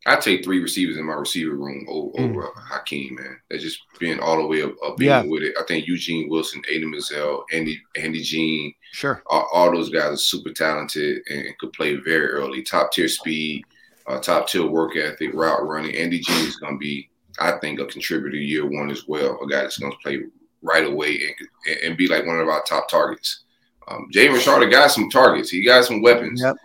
[0.05, 2.31] I take three receivers in my receiver room over, mm.
[2.31, 3.39] over Hykeem, man.
[3.49, 5.23] That's just being all the way up, up yeah.
[5.23, 5.55] with it.
[5.59, 10.17] I think Eugene Wilson, Aiden Mizell, Andy Andy Jean, sure, all, all, those guys are
[10.17, 13.63] super talented and, and could play very early, top tier speed,
[14.09, 15.95] uh, top tier work ethic, route running.
[15.95, 19.39] Andy Jean is going to be, I think, a contributor year one as well.
[19.41, 20.21] A guy that's going to play
[20.63, 21.33] right away
[21.67, 23.45] and, and be like one of our top targets.
[23.89, 25.51] Um, Jay Rashard got some targets.
[25.51, 26.41] He got some weapons.
[26.43, 26.57] Yep.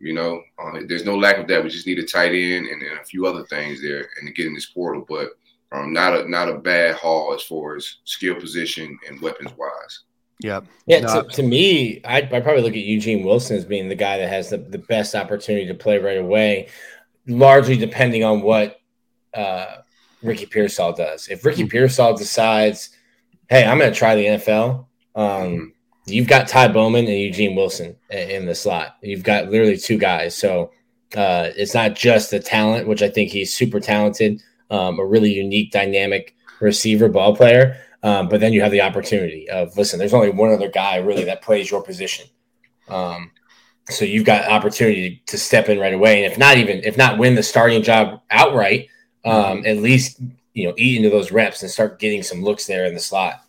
[0.00, 1.62] You know, uh, there's no lack of that.
[1.62, 4.32] We just need a tight end and, and a few other things there and to
[4.32, 5.04] get in this portal.
[5.08, 5.30] But
[5.72, 10.00] um, not a not a bad haul as far as skill position and weapons wise.
[10.40, 10.60] Yeah.
[10.86, 11.00] Yeah.
[11.00, 14.28] To, to, me, I I probably look at Eugene Wilson as being the guy that
[14.28, 16.68] has the, the best opportunity to play right away,
[17.26, 18.80] largely depending on what
[19.34, 19.78] uh,
[20.22, 21.26] Ricky Pearsall does.
[21.26, 21.70] If Ricky mm-hmm.
[21.70, 22.90] Pearsall decides,
[23.48, 25.64] hey, I'm going to try the NFL, um, mm-hmm
[26.10, 28.96] you've got Ty Bowman and Eugene Wilson in the slot.
[29.02, 30.36] You've got literally two guys.
[30.36, 30.72] So
[31.16, 35.32] uh, it's not just the talent, which I think he's super talented, um, a really
[35.32, 37.76] unique, dynamic receiver ball player.
[38.02, 41.24] Um, but then you have the opportunity of listen, there's only one other guy really
[41.24, 42.26] that plays your position.
[42.88, 43.32] Um,
[43.90, 46.22] so you've got opportunity to step in right away.
[46.22, 48.88] And if not even, if not win the starting job outright,
[49.24, 50.20] um, at least,
[50.52, 53.42] you know, eat into those reps and start getting some looks there in the slot.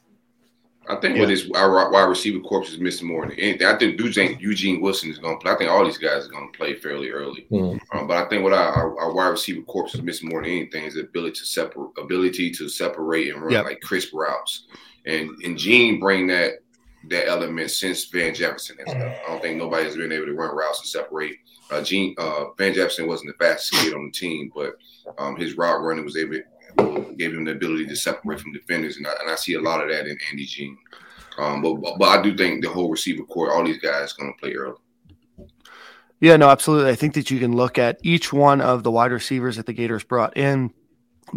[0.90, 1.22] I think yeah.
[1.22, 3.68] what is our wide receiver corps is missing more than anything.
[3.68, 5.52] I think Eugene, Eugene Wilson is going to play.
[5.52, 7.46] I think all these guys are going to play fairly early.
[7.52, 7.98] Mm-hmm.
[7.98, 10.50] Um, but I think what our, our, our, wide receiver corps is missing more than
[10.50, 13.66] anything is the ability to separate, ability to separate and run yep.
[13.66, 14.66] like crisp routes.
[15.06, 16.54] And and Jean bring that
[17.10, 18.78] that element since Van Jefferson.
[18.88, 21.36] I don't think nobody's been able to run routes and separate.
[21.72, 24.74] Uh, Jean uh, Van Jefferson wasn't the fastest kid on the team, but
[25.20, 26.40] um, his route running was able
[27.18, 29.82] gave him the ability to separate from defenders, and I, and I see a lot
[29.82, 30.78] of that in Andy Jean.
[31.38, 34.40] Um, but but I do think the whole receiver core, all these guys, going to
[34.40, 34.78] play early.
[36.22, 36.92] Yeah, no, absolutely.
[36.92, 39.74] I think that you can look at each one of the wide receivers that the
[39.74, 40.74] Gators brought in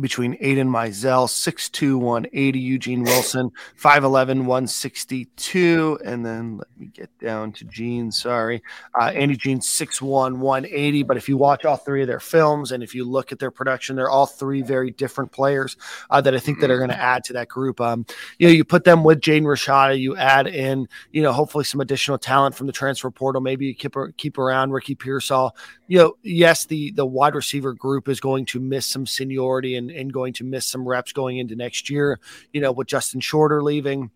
[0.00, 3.50] between Aiden Mizell, 6'2, 180, Eugene Wilson,
[3.80, 5.98] 5'11, 162.
[6.04, 8.10] And then let me get down to Jean.
[8.10, 8.62] Sorry.
[8.98, 11.02] Uh, Andy Jean, 6'1, 180.
[11.02, 13.50] But if you watch all three of their films and if you look at their
[13.50, 15.76] production, they're all three very different players
[16.10, 17.80] uh, that I think that are going to add to that group.
[17.80, 18.06] Um,
[18.38, 21.80] you know, you put them with Jaden Rashada, you add in, you know, hopefully some
[21.80, 23.40] additional talent from the transfer portal.
[23.40, 25.56] Maybe you keep, keep around Ricky Pearsall.
[25.86, 29.81] You know, yes, the, the wide receiver group is going to miss some seniority and,
[29.90, 32.20] and going to miss some reps going into next year,
[32.52, 34.10] you know, with Justin Shorter leaving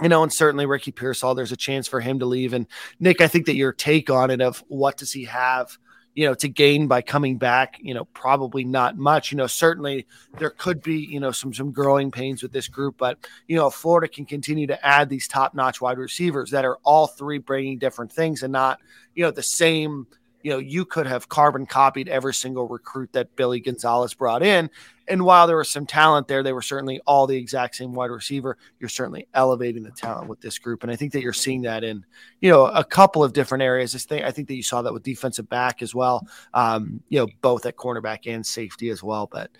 [0.00, 2.52] you know, and certainly Ricky Pearsall, there's a chance for him to leave.
[2.52, 2.66] And
[2.98, 5.76] Nick, I think that your take on it of what does he have,
[6.14, 9.30] you know, to gain by coming back, you know, probably not much.
[9.30, 10.06] You know, certainly
[10.38, 13.70] there could be, you know, some some growing pains with this group, but you know,
[13.70, 17.78] Florida can continue to add these top notch wide receivers that are all three bringing
[17.78, 18.80] different things and not,
[19.14, 20.06] you know, the same
[20.42, 24.70] you know, you could have carbon copied every single recruit that Billy Gonzales brought in.
[25.08, 28.10] And while there was some talent there, they were certainly all the exact same wide
[28.10, 28.56] receiver.
[28.78, 30.82] You're certainly elevating the talent with this group.
[30.82, 32.04] And I think that you're seeing that in,
[32.40, 33.92] you know, a couple of different areas.
[33.92, 37.18] This thing, I think that you saw that with defensive back as well, um, you
[37.18, 39.28] know, both at cornerback and safety as well.
[39.30, 39.50] But,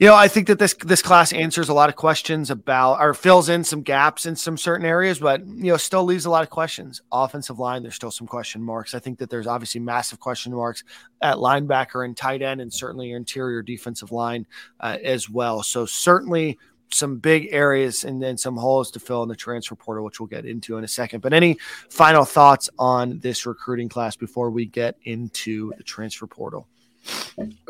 [0.00, 3.14] you know, I think that this this class answers a lot of questions about or
[3.14, 6.42] fills in some gaps in some certain areas, but you know, still leaves a lot
[6.42, 7.00] of questions.
[7.12, 8.94] Offensive line, there's still some question marks.
[8.94, 10.82] I think that there's obviously massive question marks
[11.22, 14.46] at linebacker and tight end, and certainly interior defensive line
[14.80, 15.62] uh, as well.
[15.62, 16.58] So certainly
[16.90, 20.26] some big areas and then some holes to fill in the transfer portal, which we'll
[20.26, 21.20] get into in a second.
[21.20, 26.68] But any final thoughts on this recruiting class before we get into the transfer portal?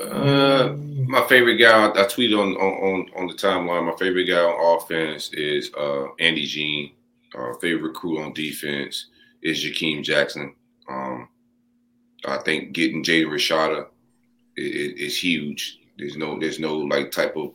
[0.00, 0.74] Uh,
[1.06, 3.86] my favorite guy, I tweeted on, on on the timeline.
[3.86, 6.92] My favorite guy on offense is uh, Andy Jean.
[7.34, 9.06] Our favorite recruit on defense
[9.42, 10.54] is Jakeem Jackson.
[10.88, 11.28] Um,
[12.26, 13.86] I think getting Jaden Rashada
[14.56, 15.80] is, is, huge.
[15.98, 17.52] There's no there's no like type of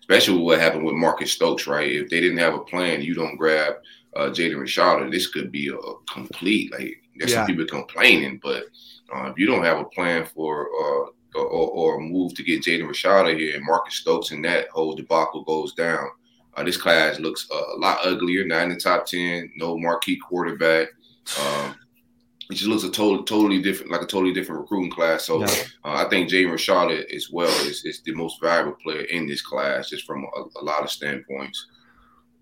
[0.00, 1.90] especially what happened with Marcus Stokes, right?
[1.90, 3.74] If they didn't have a plan, you don't grab
[4.16, 5.10] uh, Jaden Rashada.
[5.10, 7.38] This could be a, a complete like there's yeah.
[7.38, 8.64] some people complaining, but
[9.14, 12.62] uh, if you don't have a plan for uh, or, or, a move to get
[12.62, 16.08] Jaden Rashada here and Marcus Stokes and that whole debacle goes down,
[16.54, 18.44] uh, this class looks a lot uglier.
[18.44, 20.88] Not in the top ten, no marquee quarterback.
[21.40, 21.74] Um,
[22.50, 25.26] it just looks a totally, totally different, like a totally different recruiting class.
[25.26, 25.46] So yeah.
[25.84, 29.42] uh, I think Jaden Rashada as well is, is the most valuable player in this
[29.42, 31.66] class, just from a, a lot of standpoints.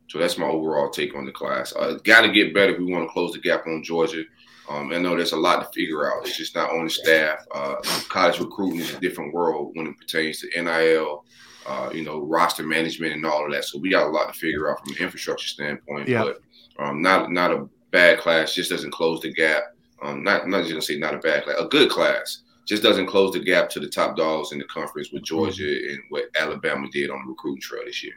[0.08, 1.74] So that's my overall take on the class.
[1.74, 4.22] Uh, Got to get better if we want to close the gap on Georgia.
[4.68, 6.26] Um, I know there's a lot to figure out.
[6.26, 7.38] It's just not on the staff.
[7.54, 7.76] Uh,
[8.08, 11.24] college recruiting is a different world when it pertains to NIL,
[11.66, 13.64] uh, you know, roster management and all of that.
[13.64, 16.08] So we got a lot to figure out from an infrastructure standpoint.
[16.08, 16.24] Yeah.
[16.24, 16.40] But
[16.84, 18.54] um, not not a bad class.
[18.54, 19.62] Just doesn't close the gap
[20.02, 22.42] Um, not not just gonna say not a bad class, a good class.
[22.66, 26.00] Just doesn't close the gap to the top dogs in the conference with Georgia and
[26.08, 28.14] what Alabama did on the recruiting trail this year.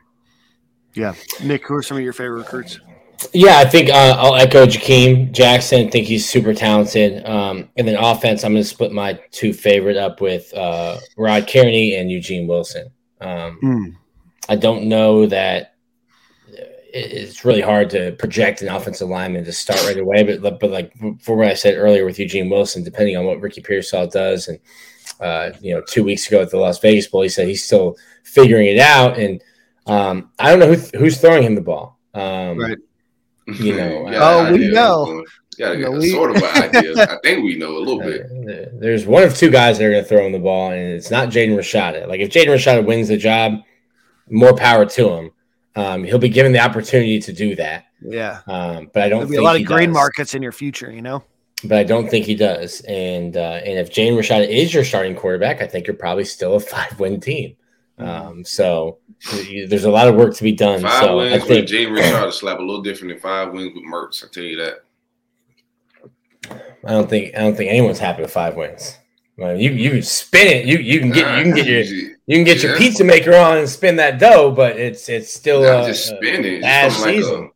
[0.95, 2.79] Yeah, Nick, who are some of your favorite recruits?
[3.33, 5.87] Yeah, I think uh, I'll echo Jakeem Jackson.
[5.87, 7.25] I think he's super talented.
[7.25, 11.47] Um, and then offense, I'm going to split my two favorite up with uh, Rod
[11.47, 12.89] Kearney and Eugene Wilson.
[13.21, 13.95] Um, Mm.
[14.47, 15.75] I don't know that
[16.91, 20.23] it's really hard to project an offensive lineman to start right away.
[20.23, 23.61] But but like for what I said earlier with Eugene Wilson, depending on what Ricky
[23.61, 24.59] Pearsall does, and
[25.19, 27.95] uh, you know, two weeks ago at the Las Vegas Bowl, he said he's still
[28.23, 29.41] figuring it out, and
[29.85, 31.99] um, I don't know who, who's throwing him the ball.
[32.13, 32.77] Um, Right.
[33.59, 35.05] You know, Oh, we know.
[35.05, 35.25] going-
[35.57, 36.43] you got No, we- sort of an
[36.75, 37.03] idea.
[37.03, 38.21] I think we know a little bit.
[38.25, 40.93] Uh, There's one of two guys that are going to throw him the ball, and
[40.93, 42.07] it's not Jaden Rashada.
[42.07, 43.59] Like if Jaden Rashada wins the job,
[44.29, 45.31] more power to him.
[45.75, 47.85] Um, he'll be given the opportunity to do that.
[48.01, 49.93] Yeah, Um, but I don't there'll be a think lot he of green does.
[49.93, 50.91] markets in your future.
[50.91, 51.23] You know.
[51.65, 52.79] But I don't think he does.
[52.87, 56.55] And uh, and if Jaden Rashada is your starting quarterback, I think you're probably still
[56.55, 57.55] a five win team.
[57.99, 58.99] Um, so
[59.67, 60.81] there's a lot of work to be done.
[60.81, 63.73] Five so I wins think with Jaden Rashada slap a little different than five wins
[63.73, 64.23] with Mertz.
[64.23, 64.85] I tell you that.
[66.85, 68.97] I don't think I don't think anyone's happy with five wins.
[69.37, 70.65] Well, you you can spin it.
[70.65, 73.57] You you can get you can get your you can get your pizza maker on
[73.57, 76.61] and spin that dough, but it's it's still uh, just spinning.
[76.61, 77.49] bad Just from like a,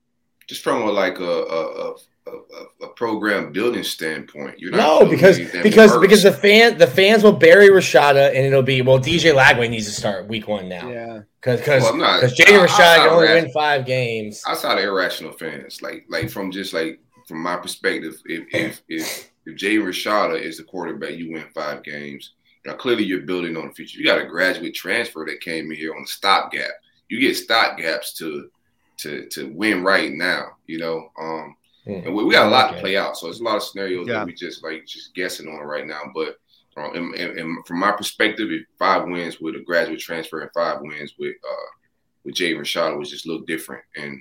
[0.48, 1.96] just from like a a, a,
[2.28, 4.60] a, a program building standpoint.
[4.60, 8.62] You're not No, because because because the fan the fans will bury Rashada and it'll
[8.64, 11.22] be well DJ Lagway needs to start week one now Yeah.
[11.42, 14.42] because because Well, I'm because Jaden I- I- Rashada can only win five games.
[14.48, 19.32] outside of irrational fans, like like from just like from my perspective, if if if,
[19.46, 22.34] if Jay Rashada is the quarterback, you win five games.
[22.66, 24.00] Now clearly you're building on the future.
[24.00, 26.72] You got a graduate transfer that came in here on a stopgap.
[27.10, 28.50] You get stopgaps to
[29.00, 30.56] to to win right now.
[30.68, 31.92] You know, um, Hmm.
[32.06, 32.76] and we, we got a lot Okay.
[32.76, 33.18] to play out.
[33.18, 34.20] So it's a lot of scenarios Yeah.
[34.20, 36.02] that we just like just guessing on right now.
[36.14, 36.38] But
[36.76, 40.52] um, and, and, and from my perspective, if five wins with a graduate transfer and
[40.54, 41.70] five wins with uh
[42.24, 43.84] with Jay Rashada was just look different.
[43.98, 44.20] And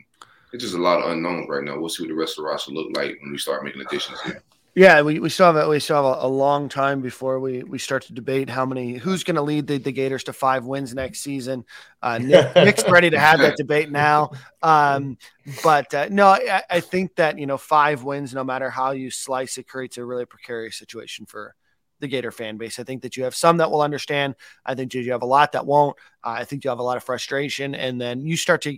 [0.53, 1.79] it's just a lot of unknowns right now.
[1.79, 4.21] We'll see what the rest of the roster look like when we start making additions
[4.23, 4.43] here.
[4.75, 7.63] Yeah, we, we still have a, we still have a, a long time before we,
[7.63, 10.65] we start to debate how many who's going to lead the, the Gators to five
[10.65, 11.67] wins next season.
[12.01, 14.31] Uh, Nick, Nick's ready to have that debate now,
[14.63, 15.19] um,
[15.63, 19.11] but uh, no, I, I think that you know five wins, no matter how you
[19.11, 21.55] slice it, creates a really precarious situation for
[22.01, 22.79] the Gator fan base.
[22.79, 24.37] I think that you have some that will understand.
[24.65, 25.99] I think you have a lot that won't.
[26.25, 28.75] Uh, I think you have a lot of frustration, and then you start to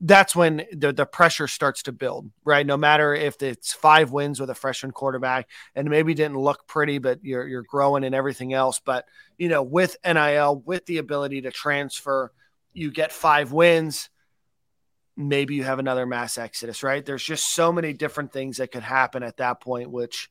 [0.00, 2.66] that's when the, the pressure starts to build, right?
[2.66, 6.98] No matter if it's five wins with a freshman quarterback and maybe didn't look pretty,
[6.98, 8.80] but you're you're growing and everything else.
[8.82, 12.32] But you know, with NIL, with the ability to transfer,
[12.72, 14.08] you get five wins.
[15.16, 17.04] Maybe you have another mass exodus, right?
[17.04, 20.30] There's just so many different things that could happen at that point, which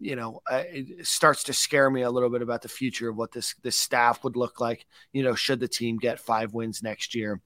[0.00, 3.16] you know uh, it starts to scare me a little bit about the future of
[3.16, 4.84] what this this staff would look like.
[5.12, 7.40] You know, should the team get five wins next year,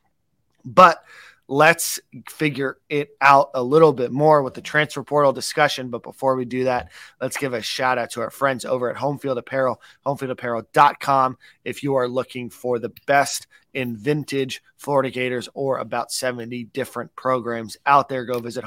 [0.64, 1.04] but
[1.50, 5.90] let's figure it out a little bit more with the transfer portal discussion.
[5.90, 8.96] But before we do that, let's give a shout out to our friends over at
[8.96, 11.36] Homefield Apparel, homefieldapparel.com.
[11.64, 17.16] If you are looking for the best in vintage Florida Gators or about 70 different
[17.16, 18.64] programs out there, go visit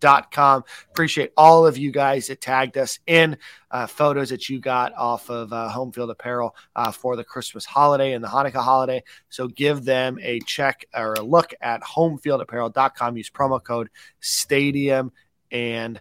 [0.00, 0.64] homefieldapparel.com.
[0.90, 3.36] Appreciate all of you guys that tagged us in
[3.70, 8.12] uh, photos that you got off of uh, Homefield Apparel uh, for the Christmas holiday
[8.12, 9.02] and the Hanukkah holiday.
[9.28, 13.16] So give them a check or a look at homefieldapparel.com.
[13.16, 15.12] Use promo code Stadium
[15.50, 16.00] and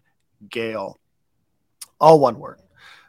[0.50, 0.98] Gale.
[2.00, 2.60] All one word.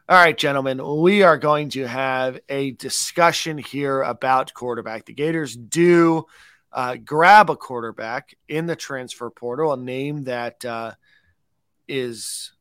[0.09, 5.05] All right, gentlemen, we are going to have a discussion here about quarterback.
[5.05, 6.27] The Gators do
[6.73, 10.93] uh, grab a quarterback in the transfer portal, a name that uh,
[11.89, 12.53] is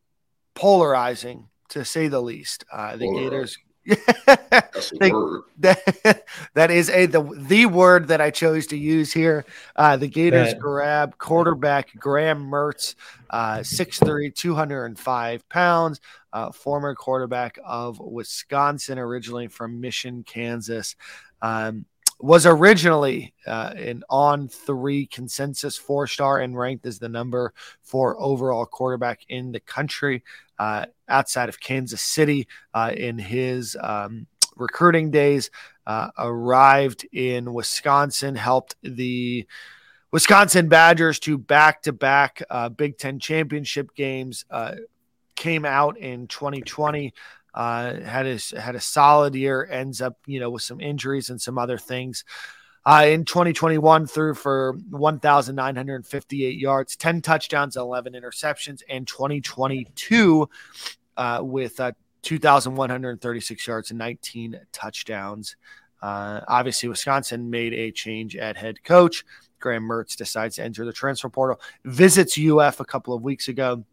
[0.55, 2.65] polarizing to say the least.
[2.71, 3.23] Uh, the Polarizing.
[3.29, 3.57] Gators.
[4.51, 5.41] That's the They- word.
[5.59, 9.45] that, that is a the the word that I chose to use here.
[9.75, 12.95] Uh, the Gators That- grab quarterback Graham Mertz,
[13.29, 16.01] uh, 6'3", 205 pounds,
[16.33, 20.95] uh, former quarterback of Wisconsin, originally from Mission, Kansas.
[21.41, 21.85] Um,
[22.19, 28.19] was originally uh, an on three consensus four star and ranked as the number four
[28.19, 30.23] overall quarterback in the country
[30.59, 35.49] uh, outside of Kansas City uh, in his um, recruiting days.
[35.87, 39.47] Uh, arrived in Wisconsin, helped the
[40.11, 42.43] Wisconsin Badgers to back to back
[42.75, 44.45] Big Ten championship games.
[44.51, 44.75] Uh,
[45.35, 47.13] came out in 2020
[47.53, 49.67] uh, had a had a solid year.
[49.69, 52.23] Ends up, you know, with some injuries and some other things.
[52.85, 60.49] Uh, in 2021, threw for 1,958 yards, 10 touchdowns, 11 interceptions, and 2022
[61.17, 65.55] uh, with uh, 2,136 yards and 19 touchdowns.
[66.01, 69.25] Uh, obviously, Wisconsin made a change at head coach.
[69.59, 73.83] Graham Mertz decides to enter the transfer portal, visits UF a couple of weeks ago.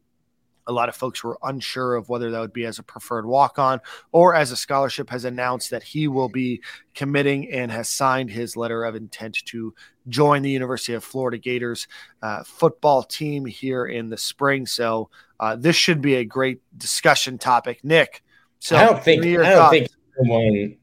[0.66, 3.58] A lot of folks were unsure of whether that would be as a preferred walk
[3.58, 3.80] on
[4.12, 6.62] or as a scholarship, has announced that he will be
[6.94, 9.74] committing and has signed his letter of intent to
[10.08, 11.86] join the University of Florida Gators
[12.22, 14.66] uh, football team here in the spring.
[14.66, 17.84] So, uh, this should be a great discussion topic.
[17.84, 18.22] Nick,
[18.58, 19.70] so I don't think, I don't thoughts?
[19.70, 20.76] think someone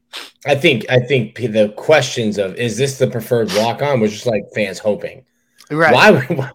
[0.46, 4.26] I think I think the questions of is this the preferred walk on was just
[4.26, 5.24] like fans hoping.
[5.70, 5.94] Right.
[5.94, 6.50] Why,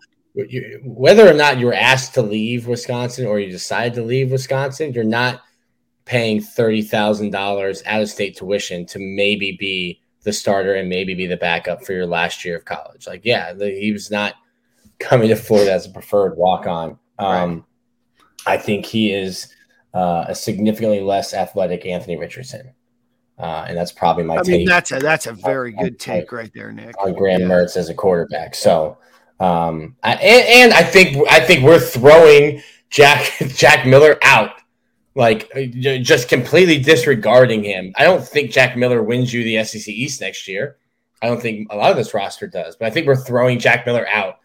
[0.84, 4.93] whether or not you were asked to leave Wisconsin or you decide to leave Wisconsin,
[4.93, 5.41] you're not
[6.06, 11.13] paying thirty thousand dollars out of state tuition to maybe be the starter and maybe
[11.13, 13.08] be the backup for your last year of college.
[13.08, 14.36] Like, yeah, the, he was not
[14.99, 16.99] coming to Florida as a preferred walk on.
[17.17, 17.65] Um,
[18.45, 18.56] right.
[18.56, 19.54] I think he is
[19.93, 22.73] uh, a significantly less athletic Anthony Richardson.
[23.38, 24.58] Uh, and that's probably my I take.
[24.58, 26.93] Mean, that's a that's a very good take right there, Nick.
[27.02, 27.47] On Graham yeah.
[27.47, 28.54] Mertz as a quarterback.
[28.54, 28.97] So,
[29.39, 34.52] um, I, and, and I think I think we're throwing Jack Jack Miller out,
[35.15, 35.65] like uh,
[36.02, 37.93] just completely disregarding him.
[37.97, 40.78] I don't think Jack Miller wins you the SEC East next year.
[41.21, 43.86] I don't think a lot of this roster does, but I think we're throwing Jack
[43.86, 44.39] Miller out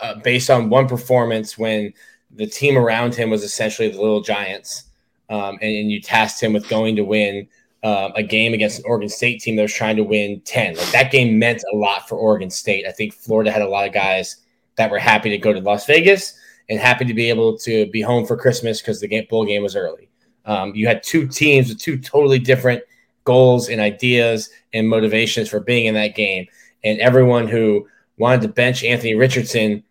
[0.00, 1.92] uh, based on one performance when
[2.30, 4.84] the team around him was essentially the Little Giants,
[5.30, 7.48] um, and, and you tasked him with going to win
[7.84, 10.76] um, a game against an Oregon State team that was trying to win 10.
[10.76, 12.86] Like that game meant a lot for Oregon State.
[12.88, 14.38] I think Florida had a lot of guys
[14.76, 16.36] that were happy to go to Las Vegas
[16.70, 19.62] and happy to be able to be home for Christmas because the game, bowl game
[19.62, 20.08] was early.
[20.46, 22.82] Um, you had two teams with two totally different
[23.24, 26.46] goals and ideas and motivations for being in that game.
[26.84, 29.82] And everyone who wanted to bench Anthony Richardson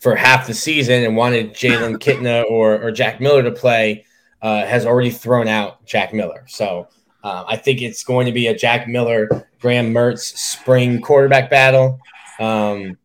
[0.00, 4.06] for half the season and wanted Jalen Kitna or, or Jack Miller to play
[4.44, 6.44] uh, has already thrown out Jack Miller.
[6.46, 6.86] So
[7.24, 11.98] uh, I think it's going to be a Jack Miller, Graham Mertz spring quarterback battle.
[12.38, 12.98] Um,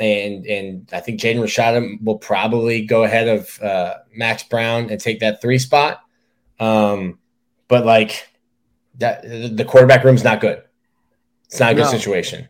[0.00, 4.98] and and I think Jaden Rashada will probably go ahead of uh, Max Brown and
[4.98, 6.00] take that three spot.
[6.58, 7.18] Um,
[7.68, 8.30] but like
[8.96, 10.62] that, the quarterback room's not good.
[11.44, 11.90] It's not a good no.
[11.90, 12.48] situation.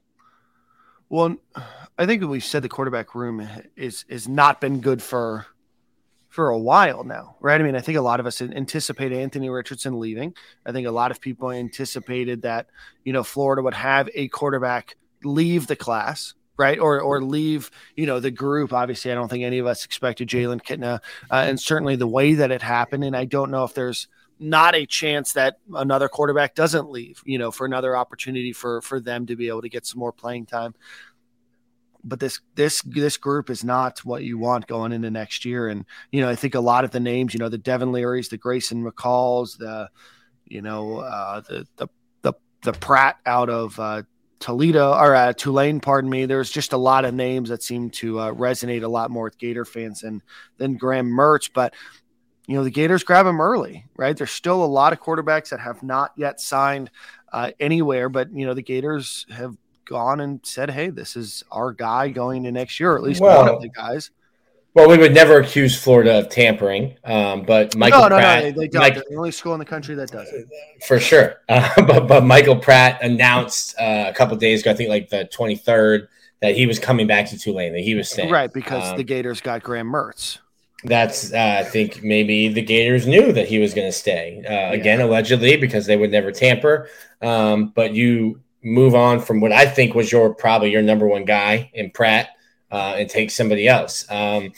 [1.09, 1.35] Well,
[1.99, 5.47] I think we've said the quarterback room is is not been good for
[6.31, 7.61] for a while now, right?
[7.61, 10.35] I mean, I think a lot of us anticipated Anthony Richardson leaving.
[10.65, 12.69] I think a lot of people anticipated that,
[13.05, 16.79] you know, Florida would have a quarterback leave the class, right?
[16.79, 18.73] Or or leave, you know, the group.
[18.73, 22.35] Obviously, I don't think any of us expected Jalen Kitna, uh, and certainly the way
[22.35, 23.03] that it happened.
[23.03, 24.07] And I don't know if there's
[24.39, 29.01] not a chance that another quarterback doesn't leave, you know, for another opportunity for for
[29.01, 30.75] them to be able to get some more playing time
[32.05, 35.69] but this this this group is not what you want going into next year.
[35.69, 38.31] And you know, I think a lot of the names, you know, the Devin Learys,
[38.31, 39.89] the Grayson McCalls, the
[40.47, 41.89] you know, uh, the the
[42.23, 42.33] the
[42.63, 44.03] the Pratt out of uh,
[44.39, 46.27] Toledo or uh, Tulane, pardon me.
[46.27, 49.39] There's just a lot of names that seem to uh, resonate a lot more with
[49.39, 50.23] Gator fans than
[50.59, 51.75] than Graham Mertz, but.
[52.47, 54.17] You know the Gators grab him early, right?
[54.17, 56.91] There's still a lot of quarterbacks that have not yet signed
[57.33, 59.57] uh, anywhere, but you know the Gators have
[59.91, 63.21] gone and said, "Hey, this is our guy going to next year, or at least
[63.21, 64.11] well, one of the guys."
[64.73, 68.51] Well, we would never accuse Florida of tampering, um, but Michael no, no, Pratt, no,
[68.53, 68.81] they, don't.
[68.81, 70.47] Mike, They're the only school in the country that does it.
[70.87, 74.89] For sure, uh, but but Michael Pratt announced uh, a couple days ago, I think
[74.89, 76.09] like the twenty third,
[76.41, 77.73] that he was coming back to Tulane.
[77.73, 78.53] That he was staying, right?
[78.53, 80.39] Because um, the Gators got Graham Mertz.
[80.85, 84.51] That's uh, I think maybe the Gators knew that he was going to stay uh,
[84.51, 84.73] yeah.
[84.73, 86.89] again, allegedly, because they would never tamper.
[87.21, 91.25] Um, but you move on from what I think was your probably your number one
[91.25, 92.31] guy in Pratt
[92.71, 94.11] uh, and take somebody else.
[94.11, 94.53] Um,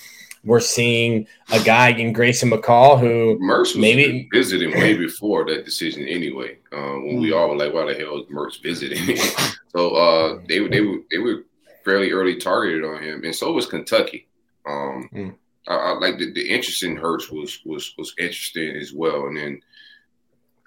[0.44, 6.06] we're seeing a guy in Grayson McCall who Mertz maybe visiting way before that decision
[6.08, 6.58] anyway.
[6.72, 9.16] Uh, when we all were like, "Why the hell is Mertz visiting?"
[9.68, 11.44] so uh, they they were they were
[11.84, 14.26] fairly early targeted on him, and so was Kentucky.
[14.66, 15.34] Um, mm.
[15.68, 19.36] I, I, like the, the interest in Hurts was was was interesting as well, and
[19.36, 19.60] then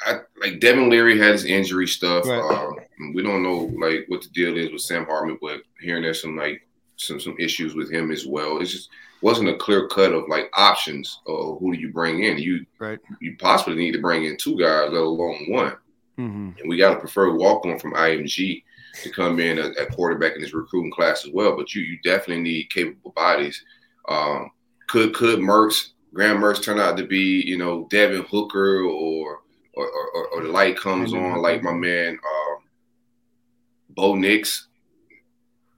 [0.02, 2.26] I, like Devin Leary had his injury stuff.
[2.26, 2.39] Right.
[2.39, 6.22] Um, we don't know like what the deal is with Sam Hartman, but hearing there's
[6.22, 6.68] some like
[6.98, 8.60] some some issues with him as well.
[8.60, 8.89] It just
[9.22, 12.38] wasn't a clear cut of like options of who do you bring in.
[12.38, 13.00] You right.
[13.22, 15.78] you possibly need to bring in two guys, let alone one.
[16.18, 16.60] Mm-hmm.
[16.60, 18.64] And we got to prefer walk on from IMG
[19.04, 21.58] to come in at, at, quarterback in this recruiting class as well.
[21.58, 23.64] But you you definitely need capable bodies.
[24.08, 24.52] Um,
[24.88, 29.39] could could Mertz Graham Mertz turn out to be you know Devin Hooker or
[29.76, 32.56] or, or, or the light comes on, like my man uh,
[33.90, 34.68] Bo Nix,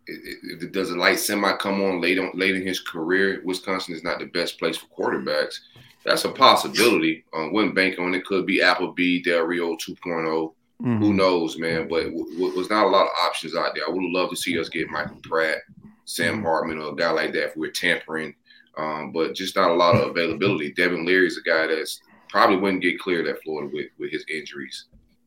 [0.08, 3.94] if it does a light semi come on late on late in his career, Wisconsin
[3.94, 5.60] is not the best place for quarterbacks.
[6.06, 7.26] That's a possibility.
[7.34, 8.26] Um, wouldn't bank on it.
[8.26, 10.54] Could be Appleby, Del Rio 2.0.
[10.82, 11.00] Mm-hmm.
[11.00, 11.88] Who knows, man?
[11.90, 13.84] But w- w- was not a lot of options out there.
[13.86, 15.58] I would love to see us get Michael Pratt,
[16.06, 16.46] Sam mm-hmm.
[16.46, 18.34] Hartman, or a guy like that if we're tampering.
[18.78, 20.72] Um, but just not a lot of availability.
[20.72, 22.00] Devin Leary is a guy that's
[22.38, 24.86] probably wouldn't get cleared at Florida with, with his injuries.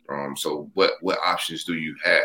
[0.08, 2.22] Um, so what what options do you have?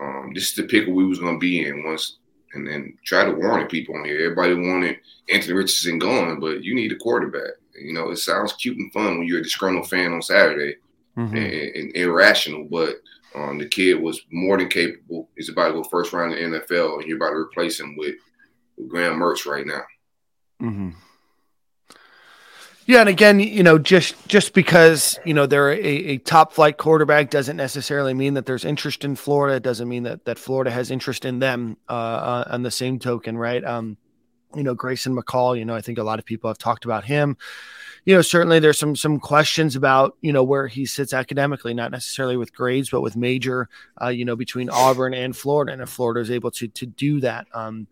[0.00, 2.18] Um, this is the pickle we was gonna be in once,
[2.52, 4.20] and then try to warn people on here.
[4.20, 4.98] Everybody wanted
[5.28, 7.54] Anthony Richardson gone, but you need a quarterback.
[7.76, 10.76] You know, it sounds cute and fun when you're a disgruntled fan on Saturday
[11.18, 11.36] mm-hmm.
[11.36, 13.00] and, and, irrational, but
[13.34, 15.28] um, the kid was more than capable.
[15.36, 17.96] He's about to go first round in the NFL, and you're about to replace him
[17.96, 18.14] with,
[18.76, 19.82] with Graham Mertz right now.
[20.62, 20.90] Mm-hmm.
[22.86, 26.76] Yeah, and again, you know, just just because you know they're a, a, top flight
[26.76, 29.56] quarterback doesn't necessarily mean that there's interest in Florida.
[29.56, 31.78] It doesn't mean that that Florida has interest in them.
[31.88, 33.64] Uh, uh, on the same token, right?
[33.64, 33.96] Um,
[34.54, 35.58] you know, Grayson McCall.
[35.58, 37.38] You know, I think a lot of people have talked about him.
[38.04, 41.90] You know, certainly there's some some questions about you know where he sits academically, not
[41.90, 43.70] necessarily with grades, but with major.
[44.00, 47.20] Uh, you know, between Auburn and Florida, and if Florida is able to to do
[47.20, 47.46] that.
[47.54, 47.86] Um,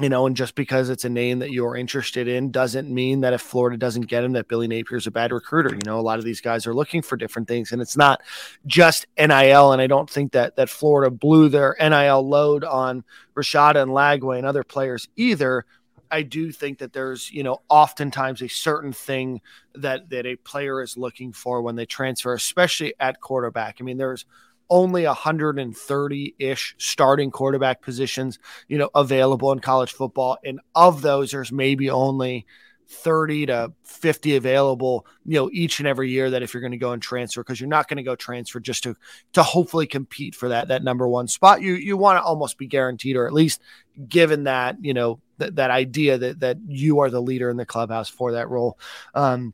[0.00, 3.34] you know, and just because it's a name that you're interested in doesn't mean that
[3.34, 5.74] if Florida doesn't get him, that Billy Napier is a bad recruiter.
[5.74, 8.22] You know, a lot of these guys are looking for different things, and it's not
[8.66, 9.72] just NIL.
[9.72, 13.04] And I don't think that that Florida blew their NIL load on
[13.36, 15.66] Rashada and Lagway and other players either.
[16.10, 19.42] I do think that there's, you know, oftentimes a certain thing
[19.74, 23.76] that that a player is looking for when they transfer, especially at quarterback.
[23.78, 24.24] I mean, there's
[24.72, 30.38] only 130 ish starting quarterback positions, you know, available in college football.
[30.42, 32.46] And of those, there's maybe only
[32.88, 36.78] 30 to 50 available, you know, each and every year that if you're going to
[36.78, 38.96] go and transfer, because you're not going to go transfer just to
[39.34, 41.60] to hopefully compete for that that number one spot.
[41.60, 43.60] You you want to almost be guaranteed, or at least
[44.08, 47.66] given that, you know, that, that idea that that you are the leader in the
[47.66, 48.78] clubhouse for that role.
[49.14, 49.52] Um,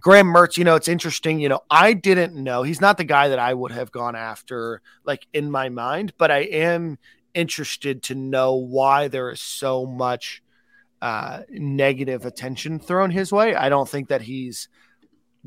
[0.00, 1.40] Graham Mertz, you know, it's interesting.
[1.40, 4.82] You know, I didn't know he's not the guy that I would have gone after,
[5.04, 6.98] like in my mind, but I am
[7.34, 10.42] interested to know why there is so much
[11.02, 13.54] uh, negative attention thrown his way.
[13.54, 14.68] I don't think that he's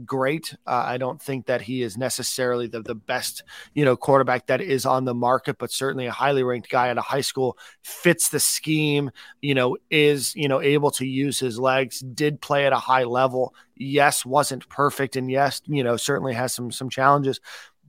[0.06, 0.54] great.
[0.66, 3.44] Uh, I don't think that he is necessarily the, the best,
[3.74, 6.98] you know, quarterback that is on the market, but certainly a highly ranked guy at
[6.98, 11.60] a high school fits the scheme, you know, is, you know, able to use his
[11.60, 13.54] legs, did play at a high level.
[13.76, 15.16] Yes, wasn't perfect.
[15.16, 17.40] And yes, you know, certainly has some, some challenges,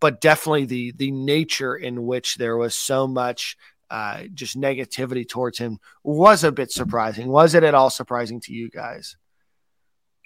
[0.01, 3.57] but definitely the, the nature in which there was so much
[3.91, 7.29] uh, just negativity towards him was a bit surprising.
[7.29, 9.17] Was it at all surprising to you guys?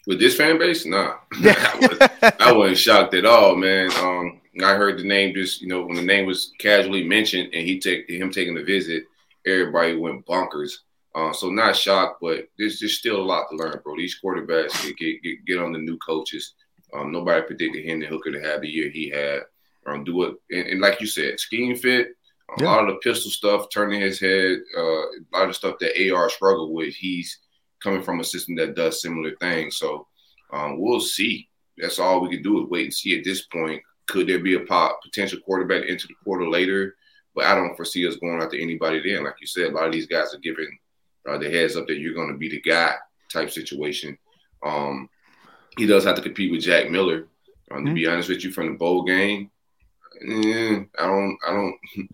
[0.07, 3.91] With this fan base, nah, I, was, I wasn't shocked at all, man.
[3.99, 7.67] Um, I heard the name just, you know, when the name was casually mentioned and
[7.67, 9.05] he take him taking the visit,
[9.47, 10.73] everybody went bonkers.
[11.15, 13.97] Uh, so not shocked, but there's just still a lot to learn, bro.
[13.97, 16.55] These quarterbacks get get, get on the new coaches.
[16.95, 19.41] Um, nobody predicted Hendon Hooker to have the year he had.
[19.87, 22.09] Um, do it, and, and like you said, scheme fit.
[22.59, 22.65] Yeah.
[22.65, 26.13] A lot of the pistol stuff, turning his head, uh, a lot of stuff that
[26.13, 26.95] AR struggled with.
[26.95, 27.39] He's
[27.83, 29.77] coming from a system that does similar things.
[29.77, 30.07] So
[30.53, 31.49] um, we'll see.
[31.79, 33.83] That's all we can do is wait and see at this point.
[34.07, 36.97] Could there be a pot, potential quarterback into the quarter later?
[37.35, 39.25] But I don't foresee us going after anybody then.
[39.25, 40.79] Like you said, a lot of these guys are giving
[41.29, 42.95] uh, the heads up that you're going to be the guy
[43.31, 44.19] type situation.
[44.63, 45.09] Um,
[45.79, 47.29] he does have to compete with Jack Miller.
[47.71, 47.87] Um, mm-hmm.
[47.87, 49.51] To be honest with you, from the bowl game,
[50.29, 51.77] eh, I don't, I don't,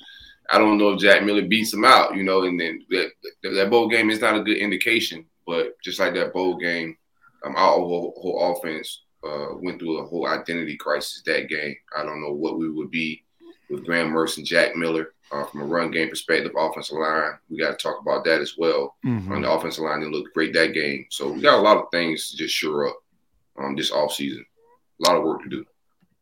[0.50, 2.14] I don't know if Jack Miller beats him out.
[2.14, 3.10] You know, and then that
[3.42, 6.94] that bowl game is not a good indication but just like that bowl game,
[7.42, 11.74] um, our whole, whole offense uh, went through a whole identity crisis that game.
[11.96, 13.24] I don't know what we would be
[13.70, 17.32] with Graham Mertz and Jack Miller uh, from a run game perspective, offensive line.
[17.48, 18.96] We got to talk about that as well.
[19.06, 19.32] Mm-hmm.
[19.32, 21.06] On the offensive line, they looked great that game.
[21.08, 22.96] So we got a lot of things to just shore up
[23.58, 24.42] um, this offseason.
[24.42, 25.64] A lot of work to do.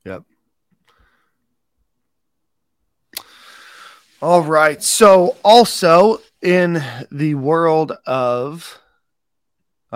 [0.04, 0.22] Yep.
[4.22, 4.80] All right.
[4.80, 8.80] So also in the world of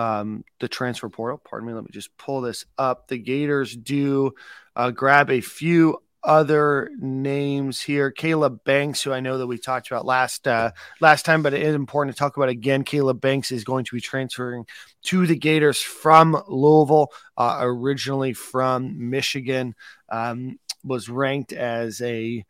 [0.01, 1.41] um, the transfer portal.
[1.43, 1.73] Pardon me.
[1.73, 3.07] Let me just pull this up.
[3.07, 4.33] The Gators do
[4.75, 8.11] uh, grab a few other names here.
[8.11, 11.61] Caleb Banks, who I know that we talked about last uh, last time, but it
[11.61, 12.83] is important to talk about again.
[12.83, 14.65] Caleb Banks is going to be transferring
[15.03, 19.75] to the Gators from Louisville, uh, originally from Michigan.
[20.09, 22.43] Um, was ranked as a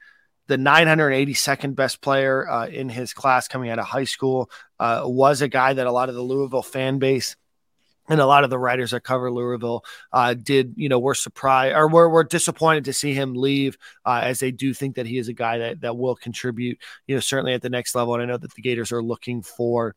[0.48, 4.50] the 982nd best player uh, in his class coming out of high school.
[4.80, 7.36] Uh, was a guy that a lot of the Louisville fan base
[8.10, 11.76] and a lot of the writers that cover Louisville uh, did, you know, were surprised
[11.76, 15.18] or were, were disappointed to see him leave, uh, as they do think that he
[15.18, 16.78] is a guy that that will contribute,
[17.08, 18.14] you know, certainly at the next level.
[18.14, 19.96] And I know that the Gators are looking for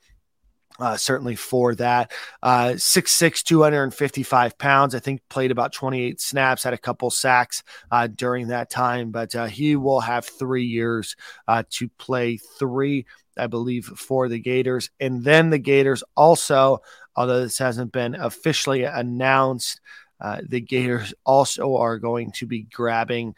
[0.81, 2.13] uh, certainly for that.
[2.43, 4.95] Uh, 6'6, 255 pounds.
[4.95, 9.35] I think played about 28 snaps, had a couple sacks uh, during that time, but
[9.35, 13.07] uh, he will have three years uh, to play three,
[13.37, 14.91] I believe, for the Gators.
[15.01, 16.79] And then the Gators also,
[17.17, 19.81] although this hasn't been officially announced,
[20.21, 23.35] uh, the Gators also are going to be grabbing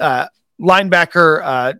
[0.00, 1.78] linebacker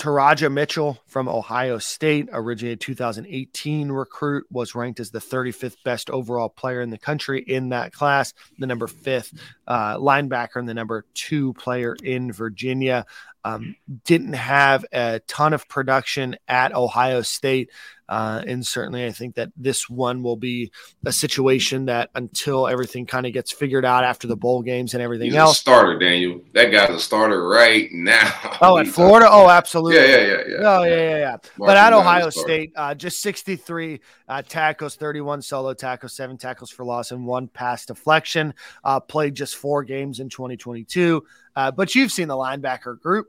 [0.00, 6.48] Teradja Mitchell from Ohio State, originated 2018 recruit, was ranked as the 35th best overall
[6.48, 11.04] player in the country in that class, the number fifth uh, linebacker and the number
[11.12, 13.04] two player in Virginia.
[13.44, 17.70] Um, didn't have a ton of production at Ohio State.
[18.10, 20.72] Uh, and certainly, I think that this one will be
[21.06, 25.02] a situation that until everything kind of gets figured out after the bowl games and
[25.02, 25.60] everything He's else.
[25.60, 26.40] starter, Daniel.
[26.52, 28.28] That guy's a starter right now.
[28.62, 29.26] Oh, at Florida?
[29.30, 29.96] Oh, absolutely.
[29.96, 30.56] Yeah, yeah, yeah, yeah.
[30.60, 31.36] Oh, yeah, yeah, yeah.
[31.56, 36.84] but at Ohio State, uh, just 63 uh, tackles, 31 solo tackles, seven tackles for
[36.84, 38.52] loss, and one pass deflection.
[38.84, 41.24] Uh, played just four games in 2022.
[41.56, 43.28] Uh, but you've seen the linebacker group.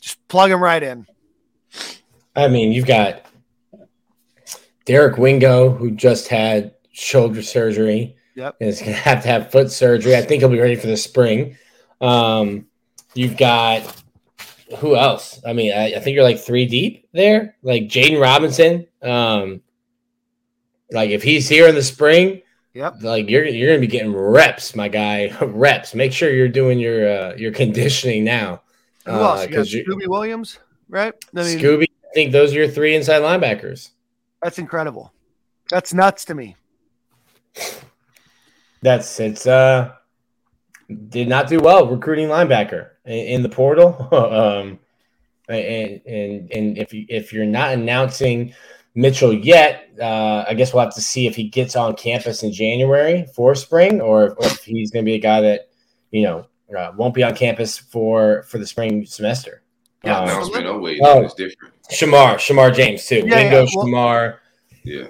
[0.00, 1.06] Just plug him right in.
[2.36, 3.24] I mean, you've got
[4.88, 8.16] Derek Wingo, who just had shoulder surgery.
[8.36, 8.56] Yep.
[8.60, 10.16] And is going to have to have foot surgery.
[10.16, 11.56] I think he'll be ready for the spring.
[12.00, 12.66] Um,
[13.14, 13.82] you've got
[14.78, 15.40] who else?
[15.46, 17.56] I mean, I, I, think you're like three deep there.
[17.62, 18.86] Like Jaden Robinson.
[19.02, 19.60] Um,
[20.90, 23.02] like if he's here in the spring, yep.
[23.02, 25.36] Like you're you're gonna be getting reps, my guy.
[25.42, 25.94] reps.
[25.94, 28.62] Make sure you're doing your uh, your conditioning now.
[29.04, 29.46] Who else?
[29.46, 31.12] Because uh, Scooby Williams, right?
[31.34, 31.86] I mean, Scooby.
[32.04, 33.90] I think those are your three inside linebackers.
[34.42, 35.12] That's incredible.
[35.70, 36.56] That's nuts to me.
[38.82, 39.92] That's it's uh
[41.08, 44.08] did not do well recruiting linebacker in, in the portal.
[44.12, 44.78] um
[45.48, 48.54] and and and if you if you're not announcing
[48.94, 52.52] Mitchell yet, uh, I guess we'll have to see if he gets on campus in
[52.52, 55.68] January for spring, or if, or if he's going to be a guy that
[56.10, 59.62] you know uh, won't be on campus for for the spring semester.
[60.04, 60.66] Yeah, um, announcement.
[60.66, 61.74] Oh wait, oh, it's different.
[61.90, 63.24] Shemar, Shamar James too.
[63.26, 63.66] Yeah, Wingo, yeah.
[63.74, 64.36] Well, Shemar.
[64.84, 65.06] Yeah.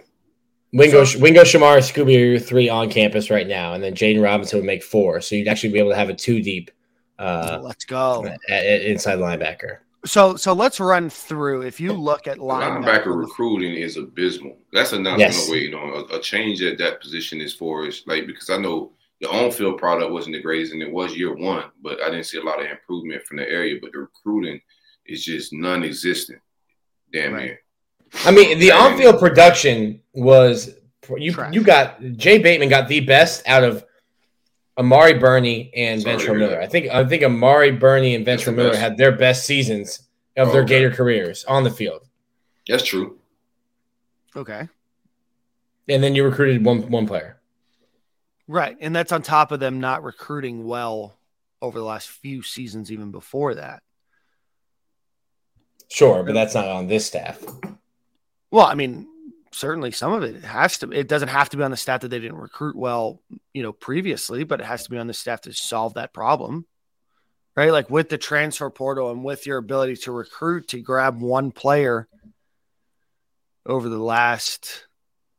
[0.72, 4.22] Wingo, so, Wingo, Shemar, Scooby are your three on campus right now, and then Jaden
[4.22, 5.20] Robinson would make four.
[5.20, 6.70] So you'd actually be able to have a two deep.
[7.18, 9.79] Uh, let's go at, at inside linebacker.
[10.05, 11.62] So so let's run through.
[11.62, 14.57] If you look at linebacker, linebacker recruiting is abysmal.
[14.72, 15.51] That's another yes.
[15.51, 15.59] way.
[15.59, 18.03] You know, a, a, change at that position is for us.
[18.07, 21.64] Like because I know the on-field product wasn't the greatest, and it was year one,
[21.83, 23.79] but I didn't see a lot of improvement from the area.
[23.83, 24.61] But the recruiting
[25.07, 26.41] is just non-existent.
[27.12, 27.44] Damn right.
[27.44, 27.61] near.
[28.24, 30.74] I mean, the on-field production was
[31.16, 31.32] you.
[31.32, 31.54] Trash.
[31.54, 33.84] You got Jay Bateman got the best out of
[34.76, 36.61] Amari Burney and Sorry, Ventrell Miller.
[36.61, 38.80] I think I think Amari Burney and Ventrell Miller best.
[38.80, 40.80] had their best seasons of oh, their okay.
[40.80, 42.06] Gator careers on the field.
[42.66, 43.18] That's true.
[44.36, 44.68] Okay.
[45.88, 47.40] And then you recruited one one player.
[48.46, 51.18] Right, and that's on top of them not recruiting well
[51.61, 53.82] over the last few seasons, even before that.
[55.89, 57.43] Sure, but that's not on this staff.
[58.51, 59.07] Well, I mean,
[59.53, 60.91] certainly some of it has to.
[60.91, 63.22] It doesn't have to be on the staff that they didn't recruit well,
[63.53, 66.66] you know, previously, but it has to be on the staff to solve that problem,
[67.57, 67.72] right?
[67.72, 72.09] Like with the transfer portal and with your ability to recruit to grab one player
[73.66, 74.86] over the last,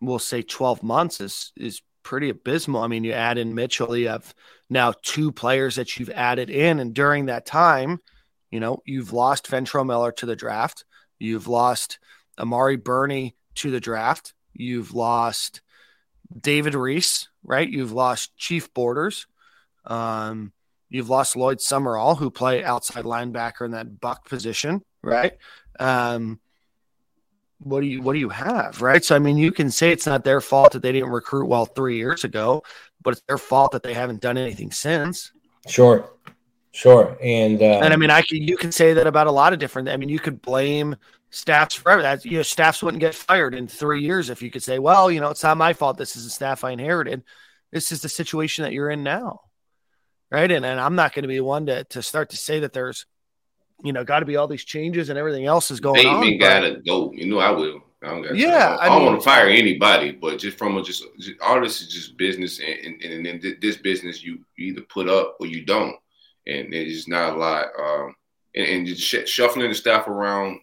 [0.01, 2.81] we'll say, twelve months is is pretty abysmal.
[2.81, 4.33] I mean, you add in Mitchell, you have
[4.69, 7.99] now two players that you've added in, and during that time,
[8.51, 10.85] you know, you've lost Ventrell Miller to the draft,
[11.19, 11.99] you've lost
[12.39, 14.33] Amari Burney to the draft.
[14.53, 15.61] You've lost
[16.39, 17.69] David Reese, right?
[17.69, 19.27] You've lost Chief Borders.
[19.85, 20.53] Um,
[20.89, 25.37] you've lost Lloyd Summerall, who play outside linebacker in that buck position, right?
[25.79, 26.39] Um,
[27.59, 29.03] what do you what do you have, right?
[29.03, 31.65] So I mean, you can say it's not their fault that they didn't recruit well
[31.65, 32.63] three years ago,
[33.01, 35.31] but it's their fault that they haven't done anything since.
[35.67, 36.09] Sure,
[36.71, 39.53] sure, and uh, and I mean, I can you can say that about a lot
[39.53, 39.89] of different.
[39.89, 40.95] I mean, you could blame
[41.29, 42.01] staffs forever.
[42.01, 45.11] That you know, staffs wouldn't get fired in three years if you could say, well,
[45.11, 45.97] you know, it's not my fault.
[45.97, 47.23] This is the staff I inherited.
[47.71, 49.41] This is the situation that you're in now.
[50.31, 50.51] Right.
[50.51, 53.07] And, and I'm not going to be one to, to start to say that there's,
[53.83, 56.37] you know, got to be all these changes and everything else is going Bateman on.
[56.37, 57.11] gotta go.
[57.13, 57.81] You know, I will.
[58.03, 60.83] I don't got yeah, I, I don't want to fire anybody, but just from a
[60.83, 64.67] just, just all this is just business, and, and, and in this business, you, you
[64.67, 65.95] either put up or you don't,
[66.47, 67.67] and it's not a lot.
[67.79, 68.15] Um,
[68.55, 70.59] and, and just sh- shuffling the staff around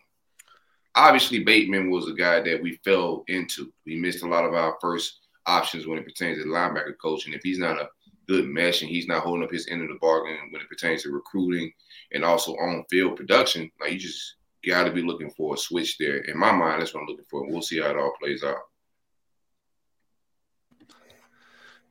[0.97, 3.72] obviously Bateman was a guy that we fell into.
[3.85, 7.35] We missed a lot of our first options when it pertains to linebacker coaching.
[7.35, 7.89] If he's not a
[8.27, 11.03] good mesh and he's not holding up his end of the bargain when it pertains
[11.03, 11.70] to recruiting
[12.12, 15.97] and also on field production, like you just got to be looking for a switch
[15.99, 16.16] there.
[16.16, 17.47] In my mind, that's what I'm looking for.
[17.47, 18.57] We'll see how it all plays out.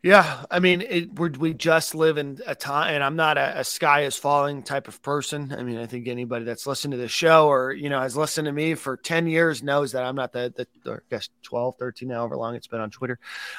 [0.06, 3.64] Yeah, I mean, it, we just live in a time, and I'm not a, a,
[3.64, 5.52] sky is falling type of person.
[5.52, 8.46] I mean, I think anybody that's listened to the show or you know has listened
[8.46, 11.78] to me for 10 years knows that I'm not the, the or I guess 12,
[11.80, 13.18] 13, however long it's been on Twitter.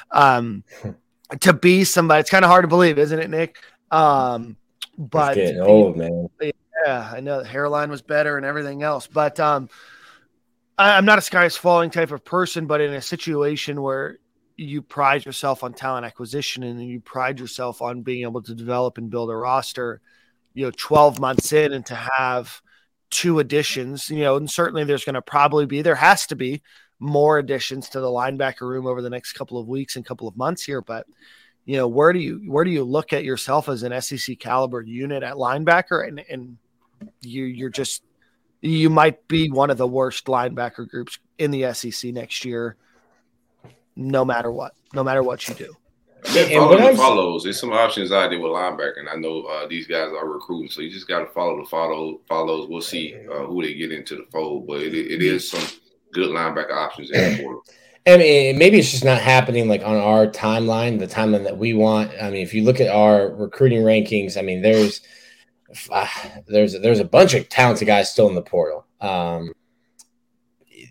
[0.09, 0.63] Um,
[1.41, 3.57] to be somebody, it's kind of hard to believe, isn't it, Nick?
[3.91, 4.55] Um,
[4.97, 6.29] but it's getting old, man.
[6.41, 9.67] Yeah, I know the hairline was better and everything else, but um,
[10.77, 12.67] I, I'm not a sky is falling type of person.
[12.67, 14.19] But in a situation where
[14.57, 18.97] you pride yourself on talent acquisition and you pride yourself on being able to develop
[18.97, 20.01] and build a roster,
[20.55, 22.59] you know, 12 months in and to have
[23.11, 26.63] two additions, you know, and certainly there's going to probably be, there has to be
[26.99, 30.35] more additions to the linebacker room over the next couple of weeks and couple of
[30.35, 30.81] months here.
[30.81, 31.05] But,
[31.65, 34.81] you know, where do you, where do you look at yourself as an SEC caliber
[34.81, 36.07] unit at linebacker?
[36.07, 36.57] And, and
[37.21, 38.03] you, you're just,
[38.61, 42.75] you might be one of the worst linebacker groups in the SEC next year
[43.97, 45.73] no matter what, no matter what you do.
[46.29, 47.43] And, and follows.
[47.43, 50.69] There's some options out there with linebacker, and I know uh, these guys are recruiting,
[50.69, 52.67] so you just got to follow the follow follows.
[52.69, 55.63] We'll see uh, who they get into the fold, but it, it is some
[56.13, 57.63] good linebacker options in the portal.
[58.05, 61.73] I mean, maybe it's just not happening like on our timeline, the timeline that we
[61.73, 62.11] want.
[62.21, 65.01] I mean, if you look at our recruiting rankings, I mean, there's
[65.89, 66.07] uh,
[66.47, 68.85] there's there's a bunch of talented guys still in the portal.
[69.01, 69.53] Um,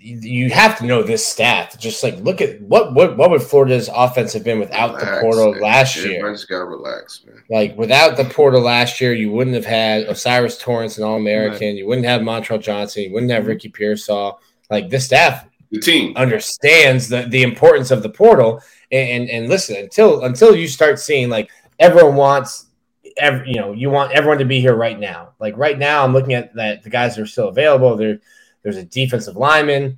[0.06, 1.76] you have to know this stat.
[1.78, 5.20] Just like look at what what what would Florida's offense have been without relax, the
[5.20, 5.62] portal man.
[5.62, 6.18] last year?
[6.18, 7.42] Everybody's got to relax, man.
[7.50, 11.68] Like without the portal last year, you wouldn't have had O'Cyrus Torrance, an All American.
[11.68, 11.76] Right.
[11.76, 13.02] You wouldn't have Montrell Johnson.
[13.04, 13.48] You wouldn't have mm-hmm.
[13.48, 14.40] Ricky Pearsall.
[14.70, 18.62] Like this staff, the team understands the the importance of the portal.
[18.92, 22.64] And, and and, listen, until until you start seeing like everyone wants.
[23.18, 25.30] Every, you know, you want everyone to be here right now.
[25.40, 27.96] Like right now, I'm looking at that the guys that are still available.
[27.96, 28.20] They're
[28.66, 29.96] there's a defensive lineman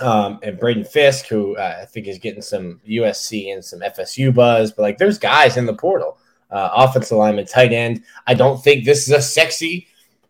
[0.00, 4.34] um, and Braden Fiske, who uh, I think is getting some USC and some FSU
[4.34, 4.72] buzz.
[4.72, 6.18] But like, there's guys in the portal,
[6.50, 8.02] uh, offensive lineman, tight end.
[8.26, 9.86] I don't think this is a sexy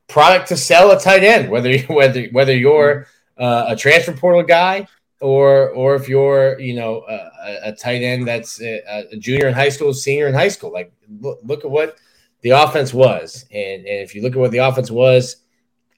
[0.06, 3.06] product to sell a tight end, whether you, whether whether you're
[3.38, 4.86] uh, a transfer portal guy
[5.22, 8.82] or or if you're you know a, a tight end that's a,
[9.12, 10.70] a, junior in high school, senior in high school.
[10.70, 10.92] Like,
[11.22, 11.96] look, look at what
[12.42, 15.36] the offense was, and, and if you look at what the offense was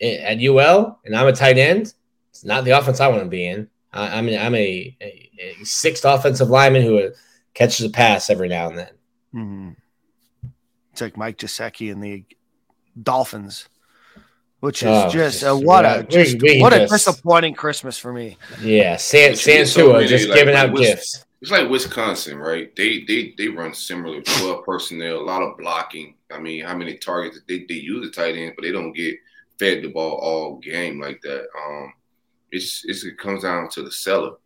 [0.01, 1.93] at UL, and I'm a tight end,
[2.31, 3.69] it's not the offense I want to be in.
[3.93, 7.11] I, am I'm a, a, a, sixth offensive lineman who
[7.55, 8.91] catches a pass every now and then.
[9.35, 9.71] Mm-hmm.
[10.93, 12.25] It's like Mike Gesicki and the
[13.03, 13.69] Dolphins,
[14.61, 17.99] which is oh, just a, what a just, we, we what just, a disappointing Christmas
[17.99, 18.37] for me.
[18.61, 21.25] Yeah, San San so just like, giving like, out gifts.
[21.41, 22.75] It's like Wisconsin, right?
[22.75, 26.15] They they they run similar, twelve personnel, a lot of blocking.
[26.33, 29.17] I mean, how many targets they they use a tight end, but they don't get
[29.59, 31.47] fed the ball all game like that.
[31.57, 31.93] Um,
[32.51, 34.37] it's, it's it comes down to the seller.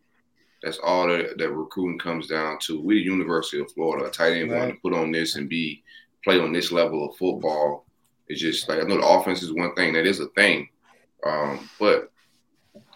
[0.61, 2.79] That's all that, that recruiting comes down to.
[2.81, 4.59] We the University of Florida, a tight end right.
[4.59, 5.83] wanting to put on this and be
[6.23, 7.85] play on this level of football.
[8.27, 10.69] It's just like I know the offense is one thing that is a thing,
[11.25, 12.11] um, but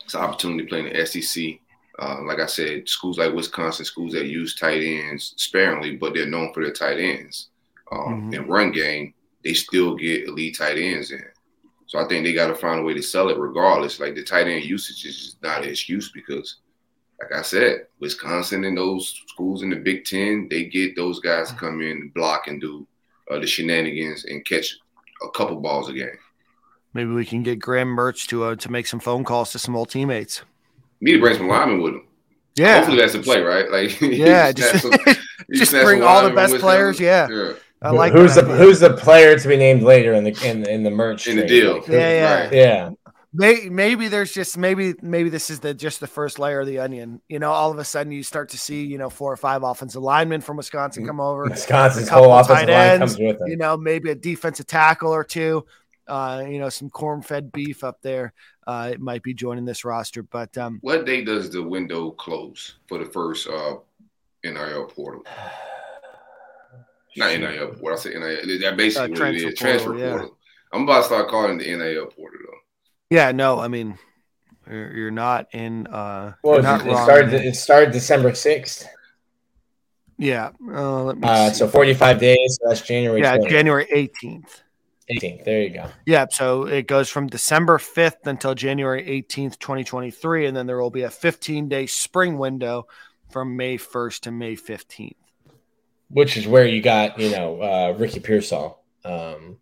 [0.03, 1.59] it's an opportunity to play in the SEC.
[1.99, 6.27] Uh, like I said, schools like Wisconsin, schools that use tight ends sparingly, but they're
[6.27, 7.49] known for their tight ends.
[7.91, 8.33] Um, mm-hmm.
[8.33, 9.13] In run game,
[9.43, 11.25] they still get elite tight ends in.
[11.87, 13.99] So I think they got to find a way to sell it regardless.
[13.99, 16.57] Like the tight end usage is just not an excuse because,
[17.19, 21.51] like I said, Wisconsin and those schools in the Big Ten, they get those guys
[21.53, 22.85] come in, block, and do
[23.31, 24.75] uh, the shenanigans and catch
[25.23, 26.09] a couple balls a game.
[26.93, 29.75] Maybe we can get Graham Mertz to uh, to make some phone calls to some
[29.75, 30.41] old teammates.
[30.99, 32.07] Need to bring some linemen with him.
[32.55, 33.69] Yeah, hopefully that's the play, right?
[33.71, 34.91] Like, yeah, just, some,
[35.53, 36.99] just bring all the best players.
[36.99, 37.27] Yeah.
[37.29, 37.53] yeah.
[37.81, 40.83] I like who's the who's the player to be named later in the in, in
[40.83, 41.75] the Mertz in the deal.
[41.75, 42.53] Like, yeah, yeah, right.
[42.53, 42.89] yeah.
[43.33, 46.79] Maybe, maybe there's just maybe maybe this is the just the first layer of the
[46.79, 47.21] onion.
[47.27, 49.61] You know, all of a sudden you start to see you know four or five
[49.61, 51.43] offensive linemen from Wisconsin come over.
[51.43, 53.47] Wisconsin's whole offensive line comes with them.
[53.47, 55.65] You know, maybe a defensive tackle or two.
[56.07, 58.33] Uh, you know, some corn-fed beef up there.
[58.65, 60.23] Uh, it might be joining this roster.
[60.23, 63.75] But um, what day does the window close for the first uh,
[64.43, 65.23] NIL portal?
[67.17, 67.75] Not NIL.
[67.79, 68.59] What I say NIL.
[68.59, 69.55] That basically uh, what it is.
[69.55, 69.99] Transfer portal.
[69.99, 70.25] Yeah.
[70.73, 72.57] I'm about to start calling the NIL portal though.
[73.09, 73.97] Yeah, no, I mean,
[74.69, 75.87] you're, you're not in.
[75.87, 77.33] uh Well, not it, started.
[77.33, 78.87] It started December sixth.
[80.17, 80.49] Yeah.
[80.67, 82.57] Uh, let me uh, so 45 days.
[82.59, 83.21] So that's January.
[83.21, 83.49] Yeah, 20th.
[83.49, 84.61] January 18th.
[85.11, 85.45] 18th.
[85.45, 85.85] There you go.
[86.05, 86.25] Yeah.
[86.31, 90.47] So it goes from December 5th until January 18th, 2023.
[90.47, 92.87] And then there will be a 15 day spring window
[93.29, 95.13] from May 1st to May 15th.
[96.09, 99.57] Which is where you got, you know, uh, Ricky Pearsall um,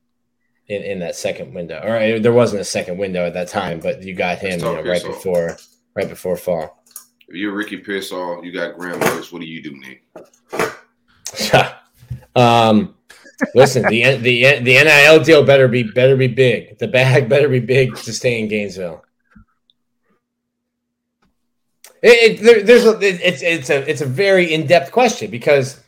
[0.68, 1.82] in, in that second window.
[1.84, 4.66] Or uh, there wasn't a second window at that time, but you got him you
[4.66, 5.58] know, right before
[5.96, 6.84] right before fall.
[7.28, 9.32] If you're Ricky Pearsall, you got Graham Mertz.
[9.32, 10.04] What do you do, Nick?
[12.36, 12.96] um,
[13.56, 16.78] listen, the the the NIL deal better be better be big.
[16.78, 19.04] The bag better be big to stay in Gainesville.
[22.02, 25.32] It, it, there, there's a, it, it's it's a it's a very in depth question
[25.32, 25.82] because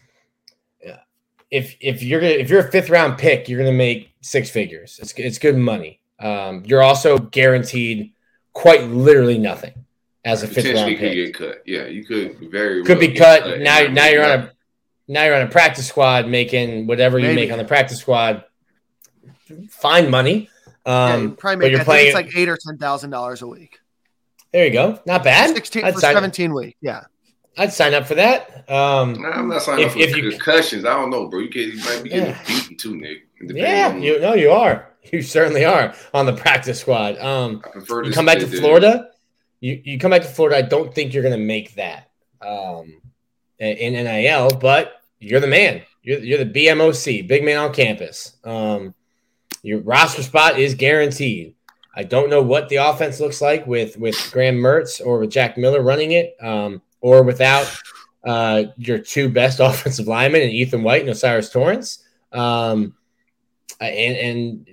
[1.52, 5.00] if if you're gonna if you're a fifth round pick, you're gonna make six figures.
[5.02, 6.02] It's it's good money.
[6.20, 8.14] Um, you're also guaranteed
[8.54, 9.86] quite literally nothing
[10.26, 11.14] as a fifth round pick.
[11.14, 11.62] get cut.
[11.66, 13.44] Yeah, you could very could well be cut.
[13.44, 13.60] cut.
[13.60, 14.52] Now now you're on a
[15.08, 17.30] now you're on a practice squad making whatever Maybe.
[17.30, 18.44] you make on the practice squad.
[19.70, 20.50] Fine money.
[20.86, 23.48] Um, yeah, probably make, but you're playing it's like eight or ten thousand dollars a
[23.48, 23.80] week.
[24.52, 25.00] There you go.
[25.06, 25.54] Not bad.
[25.54, 26.78] 16 I'd for 17 week.
[26.82, 27.04] Yeah.
[27.58, 28.70] I'd sign up for that.
[28.70, 30.86] Um, nah, I'm not signing if, up for if you, concussions.
[30.86, 31.40] I don't know, bro.
[31.40, 32.44] You, you might be getting yeah.
[32.48, 33.28] beaten too, Nick.
[33.42, 34.88] Yeah, you know you are.
[35.10, 37.18] You certainly are on the practice squad.
[37.20, 37.64] Um,
[38.04, 39.10] you come back to Florida.
[39.62, 40.58] You you come back to Florida.
[40.58, 43.02] I don't think you're going to make that um,
[43.58, 45.82] in NIL, but you're the man.
[46.04, 48.38] You're, you're the BMOC, big man on campus.
[48.44, 48.94] Um,
[49.62, 51.56] your roster spot is guaranteed.
[51.96, 55.58] I don't know what the offense looks like with with Graham Mertz or with Jack
[55.58, 57.72] Miller running it, um, or without
[58.24, 62.04] uh, your two best offensive linemen and Ethan White and O'Cyrus Torrance.
[62.32, 62.96] Um,
[63.80, 64.68] and, and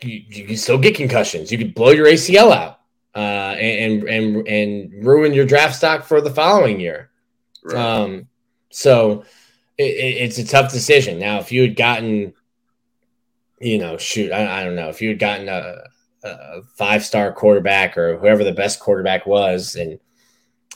[0.00, 1.52] you, you, can still get concussions.
[1.52, 2.80] You could blow your ACL out
[3.14, 3.18] uh,
[3.58, 7.10] and and and ruin your draft stock for the following year.
[7.62, 7.76] Right.
[7.76, 8.28] Um,
[8.70, 9.24] so
[9.78, 11.18] it, it's a tough decision.
[11.18, 12.34] Now, if you had gotten
[13.60, 15.84] you know, shoot, I, I don't know if you had gotten a,
[16.24, 20.00] a five star quarterback or whoever the best quarterback was, and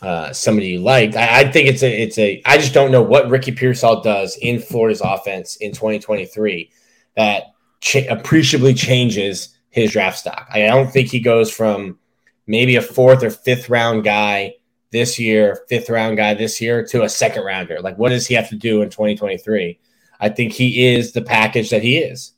[0.03, 1.17] uh, somebody you like.
[1.17, 2.43] I, I, think it's a, it's a.
[2.45, 6.71] I just don't know what Ricky Pearsall does in Florida's offense in 2023
[7.17, 7.45] that
[7.81, 10.49] ch- appreciably changes his draft stock.
[10.53, 11.99] I don't think he goes from
[12.47, 14.55] maybe a fourth or fifth round guy
[14.91, 17.81] this year, fifth round guy this year, to a second rounder.
[17.81, 19.79] Like, what does he have to do in 2023?
[20.21, 22.35] I think he is the package that he is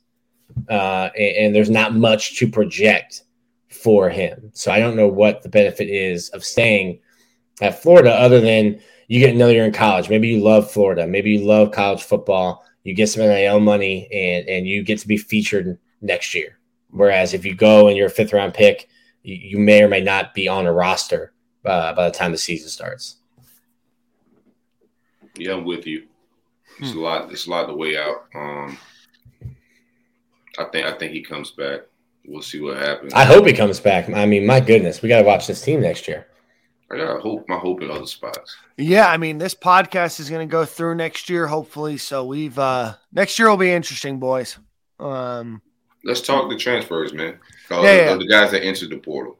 [0.69, 3.23] uh, and, and there's not much to project
[3.69, 4.51] for him.
[4.53, 6.99] So I don't know what the benefit is of staying
[7.61, 10.09] at Florida other than you get another year in college.
[10.09, 11.07] Maybe you love Florida.
[11.07, 12.65] Maybe you love college football.
[12.83, 16.59] You get some NIL money and, and you get to be featured next year.
[16.89, 18.89] Whereas if you go and you're a fifth round pick,
[19.23, 21.33] you, you may or may not be on a roster
[21.65, 23.17] uh, by the time the season starts.
[25.35, 26.07] Yeah, I'm with you.
[26.79, 26.99] It's hmm.
[26.99, 27.31] a lot.
[27.31, 28.25] It's a lot the way out.
[28.33, 28.77] Um,
[30.57, 31.81] I think I think he comes back.
[32.25, 33.13] We'll see what happens.
[33.13, 34.09] I hope he comes back.
[34.09, 36.27] I mean, my goodness, we got to watch this team next year.
[36.91, 37.47] I got hope.
[37.49, 38.55] My hope in other spots.
[38.77, 41.97] Yeah, I mean, this podcast is going to go through next year, hopefully.
[41.97, 44.57] So we've uh next year will be interesting, boys.
[44.99, 45.61] Um,
[46.03, 47.39] let's talk the transfers, man.
[47.69, 48.15] yeah, yeah.
[48.15, 49.37] the guys that entered the portal.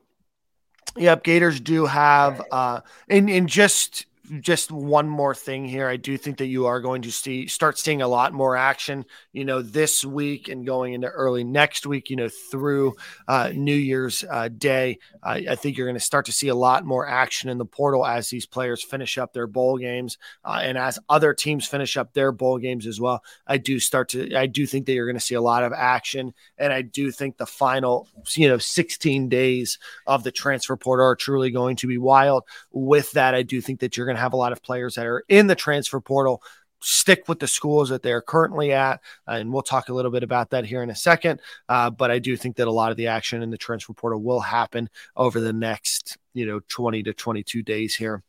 [0.98, 4.07] Yep, Gators do have uh, and and just
[4.42, 5.88] just one more thing here.
[5.88, 9.06] I do think that you are going to see start seeing a lot more action,
[9.32, 12.96] you know, this week and going into early next week, you know, through
[13.28, 15.00] uh, New Year's uh, Day.
[15.24, 17.66] I, I think you're going to start to see a lot more action in the
[17.66, 21.98] portal as these players finish up their bowl games uh, and as other teams finish
[21.98, 23.24] up their bowl games as well.
[23.46, 25.74] I do start to, I do think that you're going to see a lot of
[25.74, 26.34] action.
[26.58, 31.16] And I do think the final, you know, 16 days of the transfer portal are
[31.16, 32.44] truly going to be wild.
[32.72, 35.06] With that, I do think that you're going to have a lot of players that
[35.06, 36.42] are in the transfer portal
[36.80, 39.02] stick with the schools that they're currently at.
[39.28, 41.40] Uh, and we'll talk a little bit about that here in a second.
[41.68, 44.22] Uh, but I do think that a lot of the action in the transfer portal
[44.22, 48.24] will happen over the next, you know, 20 to 22 days here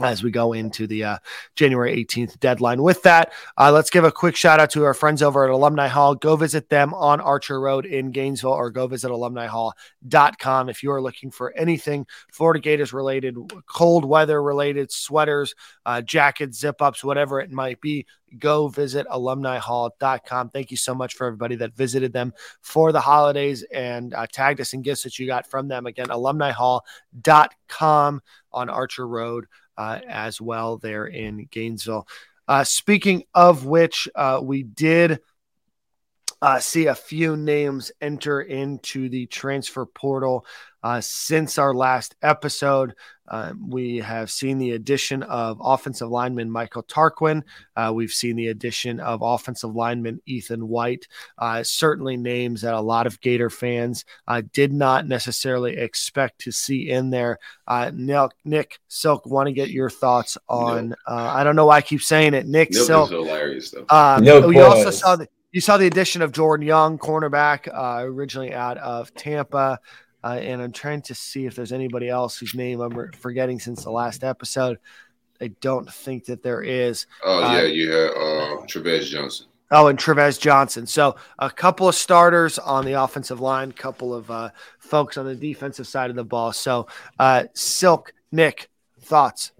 [0.00, 1.18] as we go into the uh,
[1.56, 2.82] January 18th deadline.
[2.82, 5.88] With that, uh, let's give a quick shout out to our friends over at Alumni
[5.88, 6.14] Hall.
[6.14, 11.02] Go visit them on Archer Road in Gainesville or go visit alumnihall.com if you are
[11.02, 13.36] looking for anything Florida Gators related,
[13.66, 15.54] cold weather related, sweaters,
[15.86, 18.06] uh, jackets, zip ups, whatever it might be.
[18.38, 20.50] Go visit alumnihall.com.
[20.50, 24.60] Thank you so much for everybody that visited them for the holidays and uh, tagged
[24.60, 25.86] us in gifts that you got from them.
[25.86, 28.20] Again, alumnihall.com
[28.52, 29.46] on Archer Road
[29.78, 32.06] uh, as well there in Gainesville.
[32.46, 35.20] Uh, speaking of which, uh, we did
[36.42, 40.44] uh, see a few names enter into the transfer portal
[40.82, 42.94] uh, since our last episode.
[43.30, 47.42] Uh, we have seen the addition of offensive lineman Michael Tarquin.
[47.76, 51.06] Uh, we've seen the addition of offensive lineman Ethan White.
[51.36, 56.52] Uh, certainly names that a lot of Gator fans uh, did not necessarily expect to
[56.52, 57.38] see in there.
[57.66, 60.94] Uh, Nick, Nick Silk, want to get your thoughts on?
[61.06, 62.46] Uh, I don't know why I keep saying it.
[62.46, 63.04] Nick Milk Silk.
[63.08, 63.84] is hilarious though.
[63.90, 68.04] Um, No you also saw the you saw the addition of Jordan Young, cornerback, uh,
[68.04, 69.80] originally out of Tampa.
[70.22, 73.84] Uh, and I'm trying to see if there's anybody else whose name I'm forgetting since
[73.84, 74.78] the last episode.
[75.40, 77.06] I don't think that there is.
[77.24, 79.46] Oh uh, yeah, you had uh, Trevez Johnson.
[79.70, 80.86] Oh, and Trevez Johnson.
[80.86, 85.34] So a couple of starters on the offensive line, couple of uh, folks on the
[85.36, 86.52] defensive side of the ball.
[86.52, 86.88] So
[87.18, 89.52] uh, Silk, Nick, thoughts?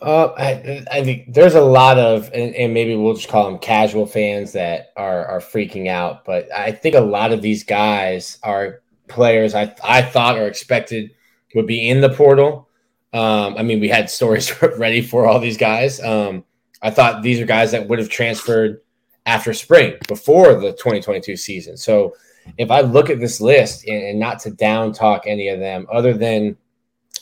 [0.00, 3.58] Uh, I, I think there's a lot of, and, and maybe we'll just call them
[3.58, 6.24] casual fans that are are freaking out.
[6.24, 11.10] But I think a lot of these guys are players I I thought or expected
[11.54, 12.68] would be in the portal.
[13.12, 16.02] Um, I mean, we had stories ready for all these guys.
[16.02, 16.44] Um,
[16.82, 18.80] I thought these are guys that would have transferred
[19.24, 21.76] after spring before the 2022 season.
[21.76, 22.14] So
[22.58, 25.86] if I look at this list and, and not to down talk any of them,
[25.90, 26.56] other than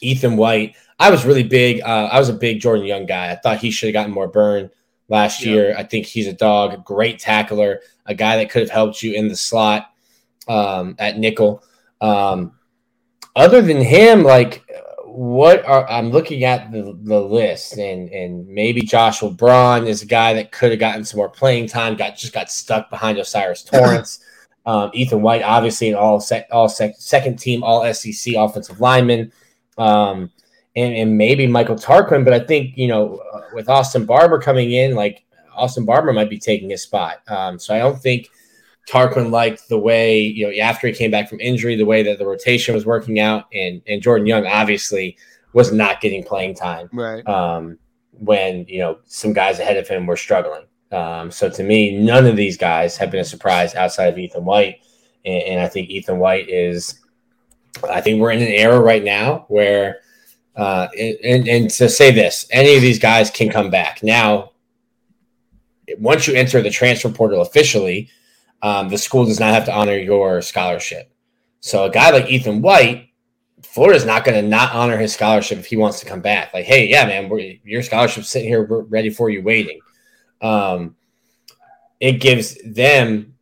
[0.00, 1.80] Ethan White, I was really big.
[1.82, 3.30] Uh, I was a big Jordan Young guy.
[3.30, 4.70] I thought he should have gotten more burn
[5.08, 5.52] last Yeah.
[5.52, 5.74] year.
[5.76, 9.12] I think he's a dog, a great tackler, a guy that could have helped you
[9.14, 9.90] in the slot
[10.48, 11.62] um, at nickel.
[12.02, 12.52] Um,
[13.34, 14.66] other than him, like
[15.04, 20.06] what are I'm looking at the, the list and and maybe Joshua Braun is a
[20.06, 23.62] guy that could have gotten some more playing time, got just got stuck behind O'Cyrus
[23.72, 24.24] Torrance.
[24.66, 29.32] um, Ethan White, obviously an all sec, all sec, second team all SEC offensive lineman.
[29.78, 30.30] Um,
[30.74, 34.72] and, and maybe Michael Tarquin, but I think you know uh, with Austin Barber coming
[34.72, 35.24] in, like
[35.54, 37.20] Austin Barber might be taking his spot.
[37.28, 38.28] Um, so I don't think
[38.88, 42.18] Tarquin liked the way you know after he came back from injury, the way that
[42.18, 45.16] the rotation was working out, and and Jordan Young obviously
[45.52, 47.26] was not getting playing time Right.
[47.28, 47.78] um,
[48.12, 50.64] when you know some guys ahead of him were struggling.
[50.90, 54.44] Um, so to me, none of these guys have been a surprise outside of Ethan
[54.44, 54.80] White,
[55.24, 56.98] and, and I think Ethan White is.
[57.90, 60.00] I think we're in an era right now where,
[60.56, 64.50] uh, and, and to say this, any of these guys can come back now.
[65.98, 68.08] Once you enter the transfer portal officially,
[68.62, 71.12] um, the school does not have to honor your scholarship.
[71.60, 73.10] So a guy like Ethan White,
[73.62, 76.52] Florida's not going to not honor his scholarship if he wants to come back.
[76.52, 77.30] Like, hey, yeah, man,
[77.64, 79.80] your scholarship's sitting here, we're ready for you, waiting.
[80.40, 80.96] Um,
[82.00, 83.34] it gives them,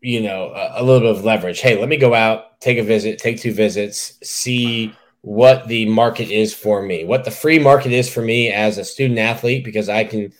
[0.00, 1.60] you know, a, a little bit of leverage.
[1.60, 6.30] Hey, let me go out, take a visit, take two visits, see what the market
[6.30, 9.88] is for me, what the free market is for me as a student athlete, because
[9.88, 10.32] I can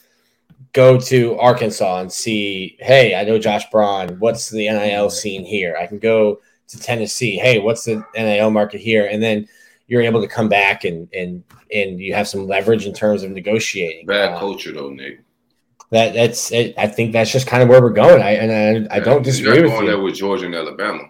[0.74, 4.18] go to Arkansas and see, hey, I know Josh Braun.
[4.18, 5.76] What's the NIL scene here?
[5.80, 7.36] I can go to Tennessee.
[7.36, 9.06] Hey, what's the NIL market here?
[9.10, 9.48] And then
[9.86, 13.30] you're able to come back and and and you have some leverage in terms of
[13.30, 14.06] negotiating.
[14.06, 15.20] Bad Um, culture though, Nick.
[15.90, 18.22] that that's it, I think that's just kind of where we're going.
[18.22, 19.90] I and I, I don't You're disagree not with going you.
[19.92, 21.04] there with Georgia and Alabama.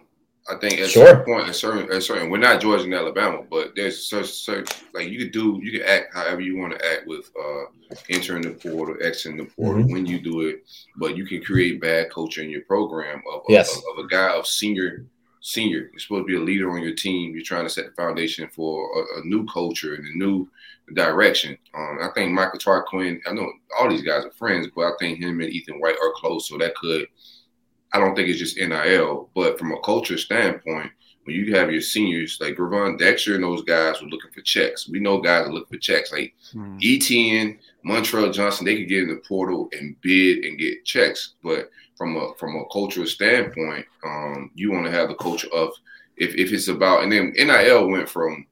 [0.49, 1.07] I think at Sure.
[1.07, 4.69] certain point, at certain, at certain, we're not Georgia and Alabama, but there's such, such
[4.93, 7.65] like you could do, you can act however you want to act with uh
[8.11, 9.93] entering the portal, exiting the portal Mm-hmm.
[9.93, 10.65] when you do it,
[10.97, 13.75] but you can create bad culture in your program of, of- Yes.
[13.77, 15.07] of, of a guy of senior,
[15.41, 15.89] senior.
[15.93, 17.33] You're supposed to be a leader on your team.
[17.35, 20.47] You're trying to set the foundation for a, a new culture and a new
[20.93, 21.57] direction.
[21.75, 25.21] Um, I think Michael Tarquin, I know all these guys are friends, but I think
[25.21, 27.07] him and Ethan White are close, so that could.
[27.95, 30.91] I don't think it's just NIL, but from a culture standpoint,
[31.25, 34.89] when you have your seniors like Gervon Dexter and those guys were looking for checks.
[34.89, 36.13] We know guys are looking for checks.
[36.13, 36.77] Like Hmm.
[36.79, 41.35] ETN, Montrell Johnson, they could get in the portal and bid and get checks.
[41.43, 45.71] But from a from a cultural standpoint, um, you want to have the culture of
[46.17, 48.47] if, if it's about and then NIL went from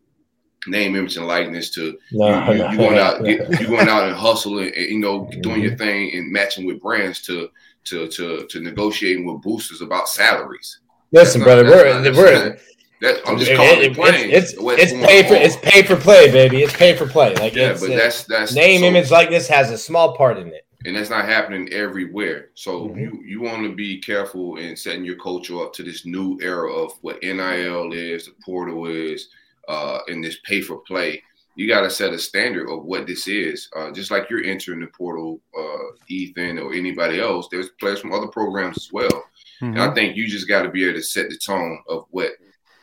[0.67, 4.05] name, image, and likeness to No, you, you, you going out get, you going out
[4.05, 7.51] and hustling and you know doing your thing and matching with brands to
[7.85, 10.81] to to to negotiating with boosters about salaries.
[11.13, 12.59] Listen, That's brother, not- we're we're
[13.01, 14.31] that, I'm just calling it- it plain.
[14.31, 16.63] It's it's, it's pay for it's pay for play, baby.
[16.63, 17.35] It's pay for play.
[17.35, 20.39] Like yeah, it's, but uh, that's that's name, so- image, likeness has a small part
[20.39, 20.65] in it.
[20.85, 22.51] and that's not happening everywhere.
[22.55, 23.01] So Mhm.
[23.01, 26.73] you you want to be careful in setting your culture up to this new era
[26.73, 29.29] of what NIL is, the portal is,
[29.69, 31.23] uh, and this pay for play.
[31.55, 33.69] You got to set a standard of what this is.
[33.77, 38.13] Uh, just like you're entering the portal, uh, Ethan or anybody else, there's players from
[38.13, 39.25] other programs as well.
[39.61, 39.79] Mm-hmm.
[39.79, 42.33] I think you just got to be able to set the tone of what,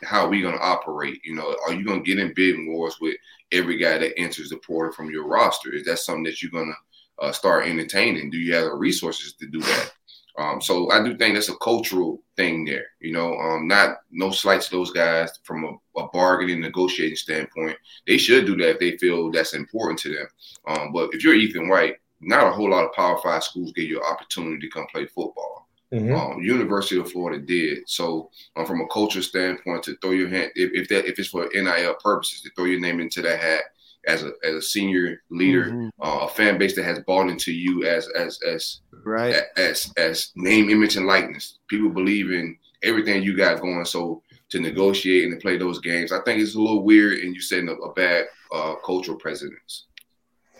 [0.02, 1.20] how we gonna operate.
[1.24, 3.16] You know, are you gonna get in bidding wars with
[3.52, 5.74] every guy that enters the portal from your roster?
[5.74, 6.76] Is that something that you're gonna
[7.20, 8.30] uh, start entertaining?
[8.30, 9.92] Do you have the resources to do that?
[10.38, 12.86] Um, so I do think that's a cultural thing there.
[13.00, 17.76] You know, um, not no slights to those guys from a, a, bargaining negotiating standpoint.
[18.06, 20.26] They should do that if they feel that's important to them.
[20.66, 23.88] Um, but if you're Ethan White, not a whole lot of Power Five schools give
[23.88, 25.68] you an opportunity to come play football.
[25.92, 26.14] Mm-hmm.
[26.14, 27.88] Um, University of Florida did.
[27.88, 31.28] So, um, from a culture standpoint, to throw your hand if, if that if it's
[31.28, 33.62] for NIL purposes, to throw your name into that hat
[34.06, 35.88] as a as a senior leader, mm-hmm.
[36.00, 40.32] uh, a fan base that has bought into you as as as right as as
[40.36, 41.58] name, image, and likeness.
[41.68, 43.84] People believe in everything you got going.
[43.84, 47.34] So to negotiate and to play those games, I think it's a little weird, and
[47.34, 49.86] you're setting up a bad uh, cultural precedence.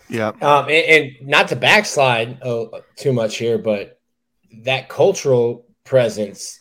[0.09, 2.67] Yeah, um, and, and, not to backslide uh,
[2.97, 4.01] too much here, but
[4.65, 6.59] that cultural presence,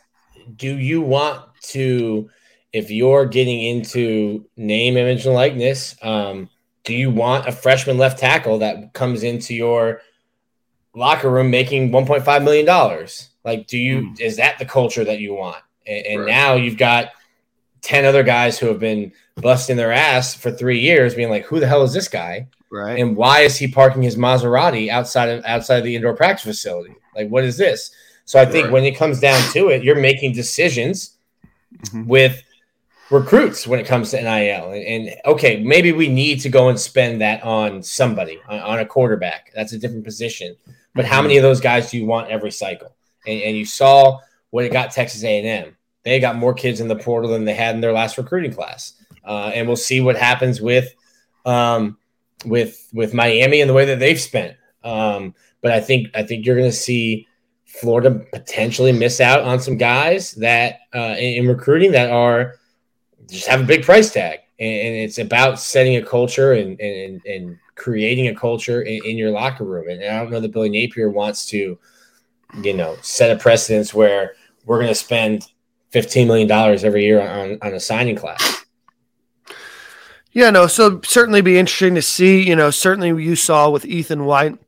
[0.55, 2.29] do you want to,
[2.73, 6.49] if you're getting into name, image, and likeness, um,
[6.83, 10.01] do you want a freshman left tackle that comes into your
[10.95, 13.07] locker room making $1.5 million?
[13.43, 14.19] Like, do you, mm.
[14.19, 15.63] is that the culture that you want?
[15.87, 16.27] And, and right.
[16.27, 17.09] now you've got
[17.81, 21.59] 10 other guys who have been busting their ass for three years being like, who
[21.59, 22.47] the hell is this guy?
[22.71, 22.99] Right.
[22.99, 26.95] And why is he parking his Maserati outside of outside of the indoor practice facility?
[27.15, 27.91] Like, what is this?
[28.25, 28.73] So I think right.
[28.73, 31.17] when it comes down to it, you're making decisions
[31.85, 32.05] mm-hmm.
[32.05, 32.43] with
[33.09, 34.71] recruits when it comes to NIL.
[34.71, 38.79] And, and, okay, maybe we need to go and spend that on somebody, on, on
[38.79, 39.51] a quarterback.
[39.55, 40.55] That's a different position.
[40.95, 42.95] But how many of those guys do you want every cycle?
[43.25, 45.75] And, and you saw what it got Texas A&M.
[46.03, 48.93] They got more kids in the portal than they had in their last recruiting class.
[49.23, 50.93] Uh, and we'll see what happens with
[51.45, 51.97] um,
[52.45, 54.55] with with Miami and the way that they've spent.
[54.83, 57.27] Um, but I think I think you're going to see
[57.65, 62.55] Florida potentially miss out on some guys that uh, in, in, recruiting that are
[63.29, 67.21] just have a big price tag, and, and it's about setting a culture and and,
[67.25, 69.87] and creating a culture in, in, your locker room.
[69.87, 71.79] And I don't know that Billy Napier wants to,
[72.61, 74.33] you know, set a precedence where
[74.65, 75.47] we're going to spend
[75.89, 78.65] fifteen million dollars every year on on a signing class.
[80.31, 80.67] Yeah, no.
[80.67, 82.47] So certainly be interesting to see.
[82.47, 84.59] You know, certainly you saw with Ethan White.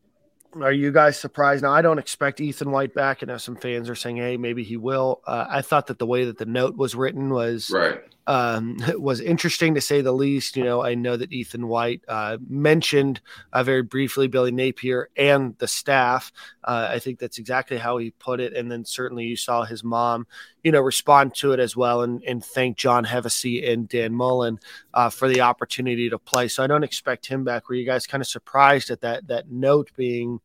[0.60, 1.64] Are you guys surprised?
[1.64, 4.64] Now, I don't expect Ethan White back, and now some fans are saying, "Hey, maybe
[4.64, 8.02] he will." Uh, I thought that the way that the note was written was right
[8.32, 10.56] um, was interesting to say the least.
[10.56, 13.20] You know, I know that Ethan White uh, mentioned
[13.52, 16.32] uh, very briefly Billy Napier and the staff.
[16.64, 18.54] Uh, I think that's exactly how he put it.
[18.54, 20.28] And then certainly you saw his mom,
[20.64, 24.60] you know, respond to it as well and, and thank John Hevesy and Dan Mullen
[24.94, 26.48] uh, for the opportunity to play.
[26.48, 27.68] So I don't expect him back.
[27.68, 30.40] Were you guys kind of surprised at that that note being?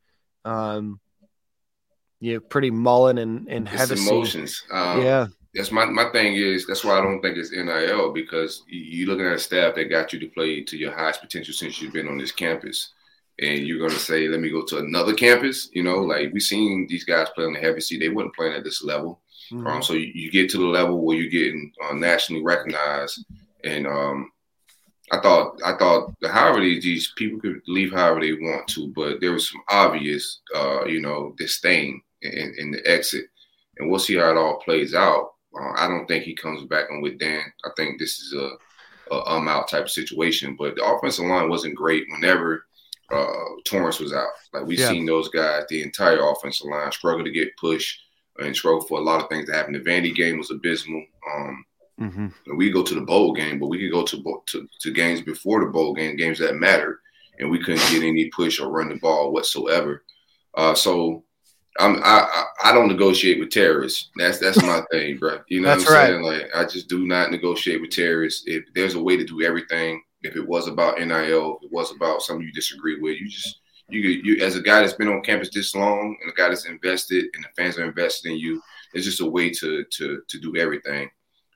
[0.44, 1.00] Um,
[2.18, 4.08] you know, pretty Mullen and and Hevesy.
[4.08, 4.62] emotions.
[4.72, 5.26] Um, yeah,
[5.56, 9.08] that's my my thing is that's why I don't think it's NIL because you, are
[9.10, 11.94] looking at a staff that got you to play to your highest potential since you've
[11.94, 12.92] been on this campus,
[13.40, 15.70] and you're gonna say, let me go to another campus.
[15.72, 18.64] You know, like we seen these guys play on the Hevesy, they weren't playing at
[18.64, 19.20] this level.
[19.50, 19.66] Mm-hmm.
[19.66, 23.24] Um, so you, you, get to the level where you're getting uh, nationally recognized,
[23.64, 24.30] and um,
[25.12, 29.20] I thought I thought however these, these people could leave however they want to, but
[29.20, 33.26] there was some obvious, uh, you know, disdain in, in the exit,
[33.78, 35.35] and we'll see how it all plays out.
[35.58, 37.42] Uh, I don't think he comes back on with Dan.
[37.64, 38.50] I think this is a,
[39.14, 40.56] a um out type of situation.
[40.58, 42.66] But the offensive line wasn't great whenever
[43.10, 43.26] uh,
[43.64, 44.28] Torrance was out.
[44.52, 44.88] Like we've yeah.
[44.88, 48.00] seen those guys, the entire offensive line struggle to get pushed
[48.38, 49.76] and struggle for a lot of things that happened.
[49.76, 51.04] The Vandy game was abysmal.
[51.34, 51.64] Um,
[52.00, 52.56] mm-hmm.
[52.56, 55.64] We go to the bowl game, but we could go to, to to games before
[55.64, 57.00] the bowl game, games that matter,
[57.38, 60.04] and we couldn't get any push or run the ball whatsoever.
[60.54, 61.24] Uh, so
[61.78, 64.10] I'm I, I don't negotiate with terrorists.
[64.16, 65.38] That's that's my thing, bro.
[65.48, 66.06] You know that's what I'm right.
[66.08, 66.22] saying?
[66.22, 68.44] Like I just do not negotiate with terrorists.
[68.46, 71.94] If there's a way to do everything, if it was about NIL, if it was
[71.94, 75.22] about something you disagree with, you just you you as a guy that's been on
[75.22, 78.60] campus this long and a guy that's invested and the fans are invested in you,
[78.94, 81.08] it's just a way to to to do everything.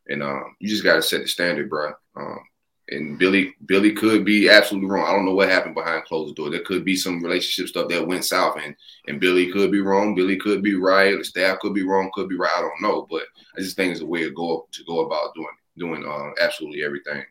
[0.08, 1.92] And um, you just gotta set the standard, bro.
[2.16, 2.40] Um,
[2.90, 5.06] and Billy Billy could be absolutely wrong.
[5.06, 6.50] I don't know what happened behind closed door.
[6.50, 8.74] There could be some relationship stuff that went south, and
[9.06, 10.14] and Billy could be wrong.
[10.14, 11.16] Billy could be right.
[11.16, 12.10] The staff could be wrong.
[12.14, 12.52] Could be right.
[12.54, 13.22] I don't know, but
[13.56, 15.46] I just think it's a way to go to go about doing
[15.78, 17.24] doing uh, absolutely everything.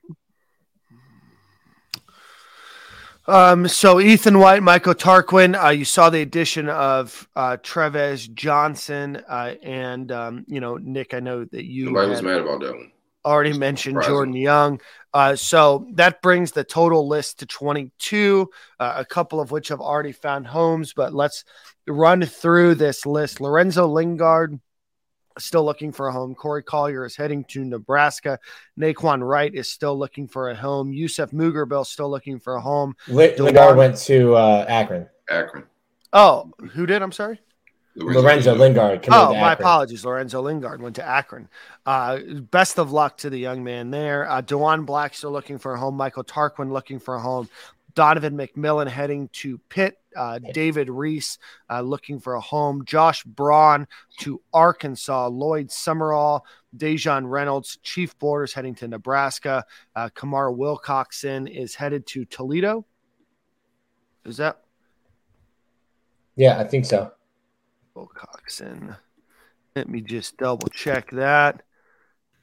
[3.28, 9.18] Um, so Ethan White, Michael Tarquin, uh, you saw the addition of uh, Treves Johnson,
[9.28, 11.14] uh, and um, you know Nick.
[11.14, 12.92] I know that you nobody was mad about that one
[13.30, 14.12] already mentioned Surprising.
[14.12, 14.82] Jordan Young.
[15.14, 18.50] Uh, so that brings the total list to 22,
[18.80, 20.94] uh, a couple of which have already found homes.
[20.94, 21.46] But let's
[21.88, 23.40] run through this list.
[23.40, 24.60] Lorenzo Lingard
[25.38, 26.36] still looking for a home.
[26.36, 28.40] Corey Collier is heading to Nebraska.
[28.78, 30.92] Nay'Quan Wright is still looking for a home.
[30.92, 32.96] Yusef Mugerbill still looking for a home.
[33.08, 35.08] Lingard went to uh, Akron.
[35.30, 35.64] Akron.
[36.12, 37.02] Oh, who did?
[37.02, 37.40] I'm sorry.
[38.00, 39.06] Lorenzo Lingard.
[39.10, 40.06] Oh, my apologies.
[40.06, 41.50] Lorenzo Lingard went to Akron.
[41.86, 42.20] Uh,
[42.52, 44.30] best of luck to the young man there.
[44.30, 45.96] Uh, Dewan Black still looking for a home.
[45.96, 47.50] Michael Tarquin looking for a home.
[47.96, 49.98] Donovan McMillon heading to Pitt.
[50.16, 51.38] Uh, David Reese
[51.70, 52.86] uh, looking for a home.
[52.86, 53.88] Josh Braun
[54.20, 55.28] to Arkansas.
[55.28, 56.46] Lloyd Summerall,
[56.76, 59.66] Dejon Reynolds, Chief Borders heading to Nebraska.
[59.96, 62.86] Uh, Kamar Wilcoxon is headed to Toledo.
[64.26, 64.62] Is that?
[66.36, 67.12] Yeah, I think so.
[67.96, 68.98] Wilcoxon.
[69.76, 71.64] Let me just double check that.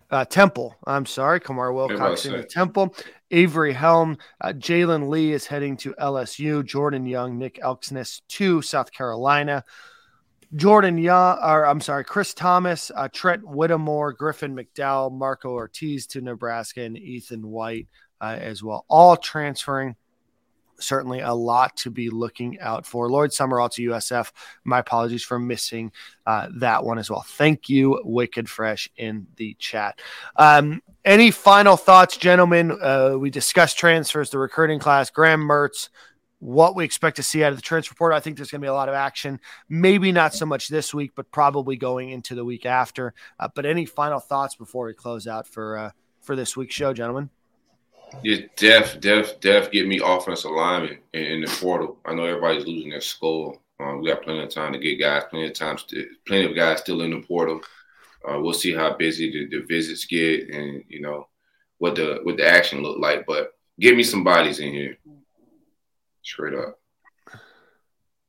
[0.08, 0.76] Uh, Temple.
[0.86, 2.94] I'm sorry, Kamar Wilcoxon at Temple.
[3.30, 4.18] Avery Helm.
[4.40, 6.64] Uh, Jalen Lee is heading to LSU.
[6.64, 9.64] Jordan Young, Nick Elksnis to South Carolina.
[10.54, 16.20] Jordan Young, or I'm sorry, Chris Thomas, uh, Trent Whittemore, Griffin McDowell, Marco Ortiz to
[16.20, 17.88] Nebraska, and Ethan White
[18.20, 18.84] uh, as well.
[18.88, 19.96] All transferring
[20.80, 23.10] certainly a lot to be looking out for.
[23.10, 24.30] Lloyd Summerall to USF.
[24.64, 25.92] My apologies for missing
[26.26, 27.24] uh, that one as well.
[27.26, 30.00] Thank you, Wicked Fresh, in the chat.
[30.36, 32.76] Um, any final thoughts, gentlemen?
[32.80, 35.88] Uh, we discussed transfers, the recruiting class, Graham Mertz,
[36.38, 38.12] what we expect to see out of the transfer report.
[38.12, 39.40] I think there's going to be a lot of action.
[39.68, 43.14] Maybe not so much this week, but probably going into the week after.
[43.38, 46.92] Uh, but any final thoughts before we close out for uh, for this week's show,
[46.92, 47.30] gentlemen?
[48.22, 49.70] Yeah, def, def, def.
[49.70, 51.98] Get me offensive lineman in, in the portal.
[52.04, 53.60] I know everybody's losing their skull.
[53.78, 55.24] Um, we got plenty of time to get guys.
[55.30, 57.60] Plenty of times, to, plenty of guys still in the portal.
[58.28, 61.28] Uh, we'll see how busy the, the, visits get, and you know
[61.78, 63.24] what the what the action look like.
[63.26, 64.96] But get me some bodies in here,
[66.22, 66.78] straight up.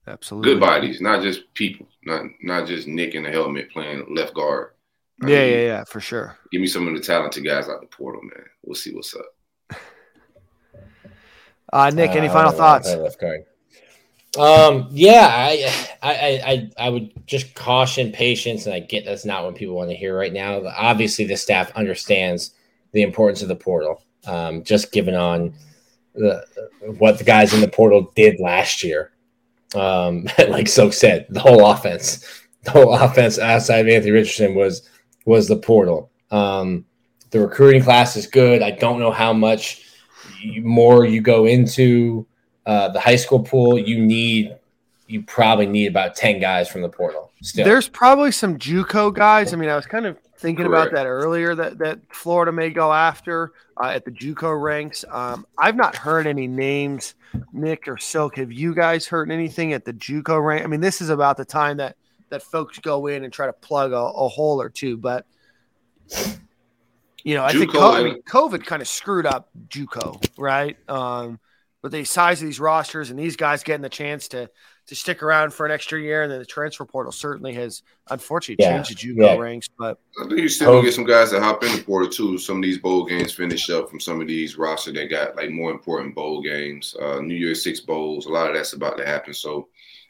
[0.06, 4.36] Absolutely, good bodies, not just people, not not just Nick in the helmet playing left
[4.36, 4.72] guard.
[5.24, 6.38] I yeah, mean, yeah, yeah, for sure.
[6.52, 8.46] Give me some of the talented guys out the portal, man.
[8.64, 9.26] We'll see what's up.
[11.72, 12.94] Uh, Nick, any final uh, thoughts?
[12.94, 13.46] Left guard.
[14.38, 16.12] Um, yeah, I, I,
[16.46, 19.96] I, I would just caution patience, and I get that's not what people want to
[19.96, 20.62] hear right now.
[20.76, 22.52] Obviously, the staff understands
[22.92, 24.04] the importance of the portal.
[24.26, 25.54] Um, just given on
[26.14, 26.46] the
[26.98, 29.12] what the guys in the portal did last year.
[29.76, 32.24] Um, like Soak said, the whole offense,
[32.64, 34.88] the whole offense outside of Anthony Richardson was
[35.26, 36.12] was the portal.
[36.30, 36.86] Um,
[37.32, 38.62] the recruiting class is good.
[38.62, 39.87] I don't know how much
[40.64, 42.26] more you go into
[42.66, 44.58] uh, the high school pool, you need
[45.08, 47.32] you probably need about 10 guys from the portal.
[47.42, 47.64] Still.
[47.64, 49.54] There's probably some JUCO guys.
[49.54, 50.92] I mean, I was kind of thinking Correct.
[50.92, 55.06] about that earlier that, that Florida may go after uh, at the JUCO ranks.
[55.10, 57.16] Um, I've not heard any names,
[57.54, 58.36] Nick or Silk.
[58.36, 60.64] Have you guys heard anything at the JUCO rank?
[60.64, 61.96] I mean, this is about the time that
[62.30, 65.26] that folks go in and try to plug a, a hole or two, but
[67.24, 70.78] you know, I think COVID, I mean, COVID kind of screwed up JUCO, right?
[70.90, 71.40] Um,
[71.82, 74.50] but the size of these rosters and these guys getting the chance to
[74.88, 78.64] to stick around for an extra year, and then the transfer portal certainly has unfortunately
[78.64, 78.82] yeah.
[78.82, 79.36] changed the JUCO yeah.
[79.36, 79.68] ranks.
[79.78, 82.38] But I think you still gonna get some guys that hop in the portal too.
[82.38, 85.52] Some of these bowl games finish up from some of these rosters that got like
[85.52, 88.26] more important bowl games, uh, New Year's Six bowls.
[88.26, 89.34] A lot of that's about to happen.
[89.34, 89.68] So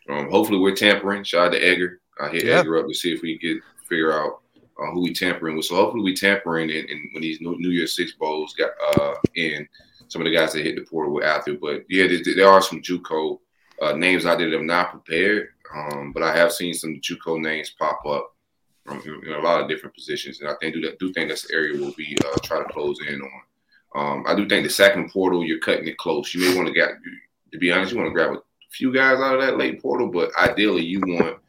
[0.09, 1.23] um, hopefully we're tampering.
[1.23, 1.99] Shout out to Edgar.
[2.19, 2.59] I hit yeah.
[2.59, 4.41] Edgar up to see if we could figure out
[4.80, 5.65] uh, who we tampering with.
[5.65, 9.67] So hopefully we tampering and, in when these New, Year's Six bowls got uh, in.
[10.09, 12.47] Some of the guys that hit the portal were out there, but yeah, there, there
[12.47, 13.39] are some JUCO
[13.82, 15.49] uh, names out there that I'm not prepared.
[15.75, 18.34] Um, but I have seen some JUCO names pop up
[18.86, 21.47] from in a lot of different positions, and I think do that do think that's
[21.47, 23.41] the area we'll be uh, try to close in on.
[23.95, 26.34] Um, I do think the second portal you're cutting it close.
[26.34, 26.91] You may want to get
[27.51, 30.07] to be honest, you want to grab a few guys out of that late portal,
[30.07, 31.39] but ideally you want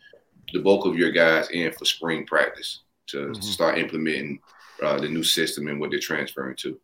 [0.53, 3.41] the bulk of your guys in for spring practice to, mm-hmm.
[3.41, 4.39] start implementing
[4.83, 6.81] uh, the new system and what they're transferring to.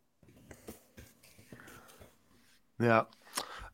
[2.80, 3.04] Yeah.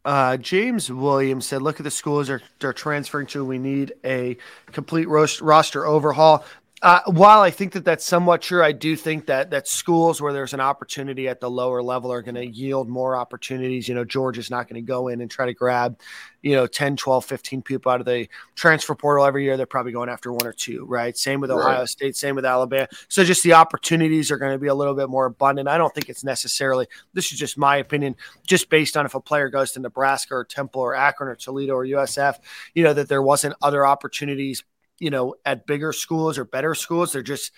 [0.04, 3.44] Uh, James Williams said, "Look at the schools they're, they're transferring to.
[3.44, 4.36] We need a
[4.72, 6.44] complete roast, roster overhaul."
[6.82, 10.32] Uh, while I think that that's somewhat true, I do think that that schools where
[10.32, 13.86] there's an opportunity at the lower level are going to yield more opportunities.
[13.86, 16.00] You know, Georgia's not going to go in and try to grab,
[16.40, 19.58] you know, 10, 12, 15 people out of the transfer portal every year.
[19.58, 21.14] They're probably going after one or two, right?
[21.14, 21.88] Same with Ohio right.
[21.88, 22.88] State, same with Alabama.
[23.08, 25.68] So just the opportunities are going to be a little bit more abundant.
[25.68, 28.16] I don't think it's necessarily, this is just my opinion,
[28.46, 31.74] just based on if a player goes to Nebraska or Temple or Akron or Toledo
[31.74, 32.38] or USF,
[32.74, 34.64] you know, that there wasn't other opportunities
[35.00, 37.50] you know, at bigger schools or better schools, they're just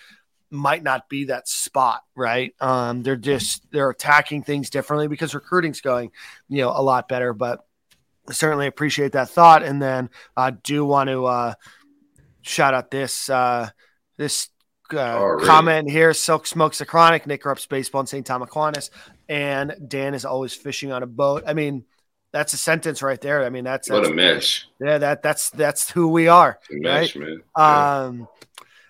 [0.49, 2.53] might not be that spot, right?
[2.59, 6.11] Um, they're just they're attacking things differently because recruiting's going,
[6.47, 7.33] you know, a lot better.
[7.33, 7.65] But
[8.31, 11.53] certainly appreciate that thought, and then I do want to uh,
[12.41, 13.69] shout out this uh,
[14.17, 14.49] this
[14.91, 16.13] uh, comment here.
[16.13, 17.27] Silk smokes the chronic.
[17.27, 18.25] Nick Rupp's baseball in St.
[18.25, 18.91] Tom Aquinas,
[19.27, 21.43] and Dan is always fishing on a boat.
[21.47, 21.83] I mean,
[22.33, 23.45] that's a sentence right there.
[23.45, 24.67] I mean, that's, What that's a mesh.
[24.81, 26.59] yeah, that that's that's who we are.
[26.69, 27.41] Mesh, man.
[27.55, 28.27] Um,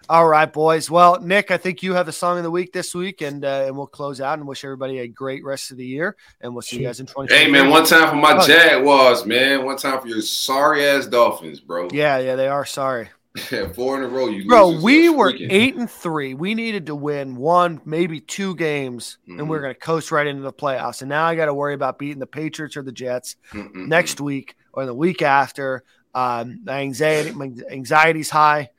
[0.10, 0.90] all right, boys.
[0.90, 3.66] Well, Nick, I think you have the song of the week this week, and uh,
[3.68, 6.62] and we'll close out and wish everybody a great rest of the year, and we'll
[6.62, 7.34] see you guys in twenty.
[7.34, 8.70] Hey man, one time for my Oh, yeah.
[8.70, 9.64] Jaguars, man.
[9.66, 11.90] One time for your sorry ass Dolphins, bro.
[11.92, 13.10] Yeah, yeah, they are sorry,
[13.74, 14.80] Four in a row, you bro.
[14.82, 16.34] We were eight and three.
[16.36, 19.48] We needed to win one, maybe two games, and Mhm.
[19.48, 21.02] we're gonna coast right into the playoffs.
[21.02, 23.88] And now I got to worry about beating the Patriots or the Jets Mm-mm-mm.
[23.88, 25.84] next week or the week after.
[26.14, 28.70] Um, my anxiety, my anxiety's high.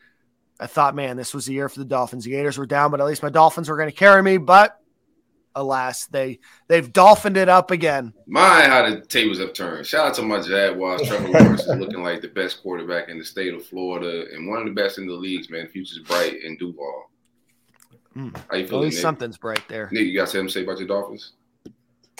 [0.60, 2.22] I thought, man, this was the year for the Dolphins.
[2.22, 4.36] The Gators were down, but at least my Dolphins were going to carry me.
[4.36, 4.78] But
[5.54, 8.12] alas, they they've dolphined it up again.
[8.26, 9.86] My, how the tables have turned.
[9.86, 11.02] Shout out to my Jaguars.
[11.06, 14.58] Trevor Lawrence is looking like the best quarterback in the state of Florida and one
[14.60, 15.68] of the best in the leagues, man.
[15.68, 17.10] Future's bright in Duval.
[18.16, 18.36] Mm.
[18.50, 19.02] How you At feeling, least Nick?
[19.02, 19.88] something's bright there.
[19.92, 21.32] Nick, you got something to say about your Dolphins?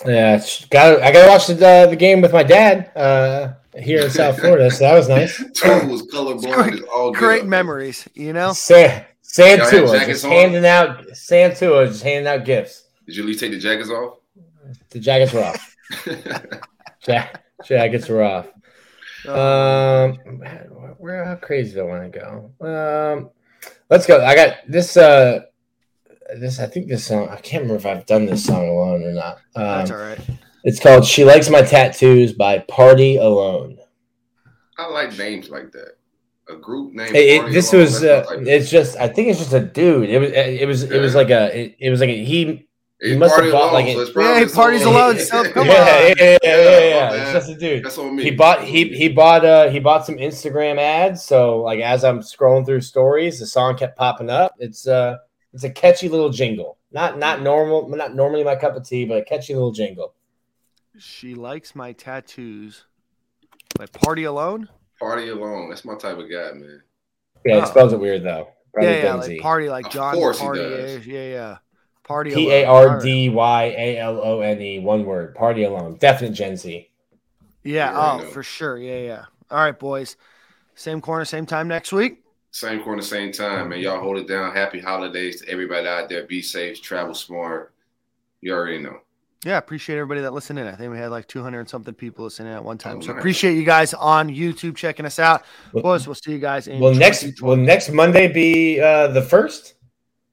[0.05, 1.01] Yeah, got.
[1.01, 4.37] I got to watch the uh, the game with my dad uh, here in South
[4.39, 5.41] Florida, so that was nice.
[5.55, 6.51] Trevor was colorblind.
[6.69, 7.47] great- all Great up.
[7.47, 8.51] memories, you know.
[8.51, 9.05] San
[9.37, 10.31] Y'all had Santua just on?
[10.31, 12.84] handing out Santua just handing out gifts.
[13.05, 14.17] Did you at least take the jackets off?
[14.89, 15.75] The jackets were off.
[17.07, 17.27] Ja-
[17.63, 18.47] jackets were off.
[19.27, 20.17] Um,
[20.97, 22.51] where how crazy do I want to go?
[22.65, 23.29] Um,
[23.89, 24.23] let's go.
[24.25, 24.97] I got this.
[24.97, 25.41] Uh,
[26.37, 27.29] this I think this song.
[27.29, 29.37] I can't remember if I've done this song alone or not.
[29.53, 33.77] that's all Um, it's called "She Likes My Tattoos" by Party Alone.
[34.77, 35.97] I like names like that.
[36.49, 37.13] A group name.
[37.15, 38.03] It, it- this Alone, was.
[38.03, 38.97] Uh, like- it's just.
[38.97, 40.09] I think it's just a dude.
[40.09, 40.31] It was.
[40.31, 40.83] It was.
[40.83, 41.55] It was like a.
[41.55, 42.67] It, it was like a, he.
[43.11, 45.51] It's must have Party bought, like, Alone, it- so Yeah, his Party's own- Alone, so
[45.51, 45.77] come yeah, on.
[45.87, 47.09] yeah, yeah, yeah, yeah, Yeah, yeah.
[47.09, 47.83] my It's just a dude.
[47.85, 48.23] That's on me.
[48.23, 51.23] he bought he he bought uh he bought some Instagram ads.
[51.23, 54.53] So like as I'm scrolling through stories, the song kept popping up.
[54.59, 55.17] It's uh
[55.53, 56.77] it's a catchy little jingle.
[56.91, 60.13] Not not normal, not normally my cup of tea, but a catchy little jingle.
[60.97, 62.85] She likes my tattoos.
[63.77, 64.69] My party alone.
[64.99, 65.67] Party Alone.
[65.69, 66.81] That's my type of guy, man.
[67.45, 67.63] Yeah, Oh.
[67.63, 68.47] it spells it weird though.
[68.73, 69.39] Probably yeah, yeah, Gen like Z.
[69.39, 70.59] party, like Of John course he Party.
[70.61, 71.05] does.
[71.07, 71.57] Yeah, yeah.
[72.05, 72.33] Party.
[72.33, 72.51] P alone.
[72.53, 73.03] A All R right.
[73.03, 75.35] D Y A L O N E, one word.
[75.35, 75.97] Party alone.
[75.97, 76.89] Definite Gen Z.
[77.63, 77.91] Yeah.
[77.91, 78.31] You Oh, know.
[78.31, 78.77] for sure.
[78.77, 79.25] Yeah, yeah.
[79.51, 80.15] All right, boys.
[80.75, 82.23] Same corner, same time next week.
[82.51, 83.79] Same corner, same time, man.
[83.79, 84.53] Y'all hold it down.
[84.55, 86.23] Happy holidays to everybody out there.
[86.23, 87.73] Be safe, travel smart.
[88.41, 88.99] You already know.
[89.45, 90.65] Yeah, appreciate everybody that listened in.
[90.67, 92.97] I think we had like 200 and something people listening at one time.
[92.97, 93.19] Oh, so nice.
[93.19, 95.43] appreciate you guys on YouTube checking us out.
[95.71, 99.21] Will, Boys, we'll see you guys in will next will next Monday be uh the
[99.21, 99.74] first?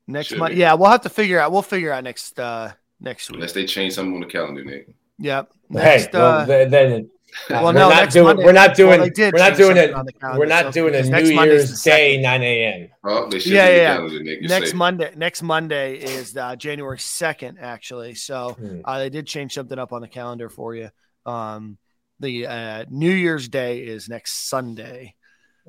[0.07, 0.55] Next Should month.
[0.55, 0.61] be.
[0.61, 1.53] Yeah, we'll have to figure out.
[1.53, 3.37] We'll figure out next uh next week.
[3.37, 4.95] Unless they change something on the calendar, Nick.
[5.19, 5.53] Yep.
[5.71, 7.11] hey, Next, well, uh, then, then
[7.49, 9.57] well, we're no, not next doing Monday- we're not doing well, they did we're not
[9.57, 12.89] doing it calendar, we're not so- doing a New Monday's Year's Day 9 a.m.
[13.05, 13.95] Oh, they should Yeah, be the yeah.
[13.97, 14.43] calendar, Nick.
[14.43, 14.75] Next safe.
[14.75, 15.13] Monday.
[15.17, 18.15] Next Monday is uh, January second, actually.
[18.17, 18.81] So Hmm.
[18.85, 20.91] uh, they did change something up on the calendar for you.
[21.25, 21.79] Um,
[22.21, 25.15] the uh, New Year's Day is next Sunday.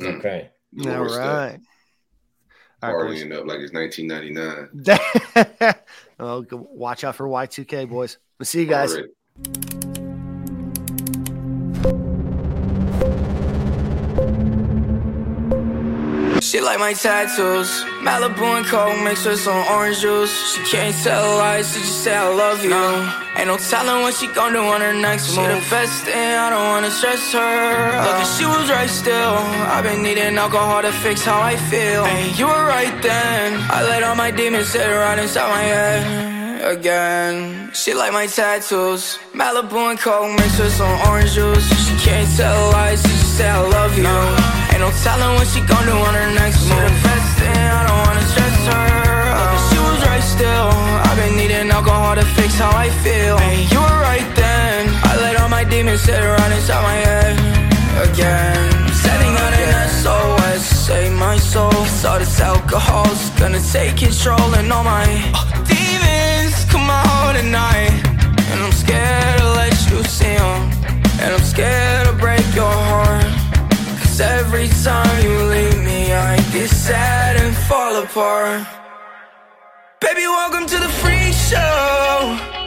[0.01, 0.19] Mm.
[0.19, 0.49] Okay.
[0.81, 0.97] All right.
[0.97, 1.51] All stuff.
[1.51, 1.60] right.
[2.84, 3.23] All right, boys.
[3.23, 5.76] Partying up like it's 1999.
[6.19, 8.18] oh, watch out for Y2K, boys.
[8.38, 8.95] We'll see you guys.
[16.53, 20.53] She like my tattoos, Malibu and Coke mixed with some orange juice.
[20.53, 22.77] She can't tell lies, she just say I love you.
[23.35, 25.47] Ain't no telling what she gon' do on her next move.
[25.47, 28.05] She the best thing, I don't wanna stress her.
[28.05, 29.34] Look, if she was right still.
[29.73, 32.05] I've been needing alcohol to fix how I feel.
[32.05, 33.59] And you were right then.
[33.71, 36.23] I let all my demons sit around inside my head
[36.77, 37.71] again.
[37.73, 41.65] She like my tattoos, Malibu and Coke mixed with some orange juice.
[41.88, 44.05] She can't tell lies, she just say I love you.
[44.72, 46.77] Ain't no telling what she gon' do on her next move.
[46.77, 48.85] She the best thing, I don't wanna stress her.
[49.55, 50.69] If she was right still.
[51.07, 53.35] I've been needing alcohol to fix how I feel.
[53.47, 54.80] And you were right then.
[55.10, 57.34] I let all my demons sit around inside my head
[58.07, 58.61] again.
[59.03, 61.72] Setting out an SOS, save my soul.
[61.72, 65.07] Cause all this alcohol's gonna take control and all my
[65.73, 67.93] demons come out tonight.
[68.51, 70.82] And I'm scared to let you see 'em.
[71.23, 73.23] And I'm scared to break your heart.
[74.01, 78.67] Cause every time you leave me, I get sad and fall apart.
[80.01, 82.62] Baby, welcome to the freak show.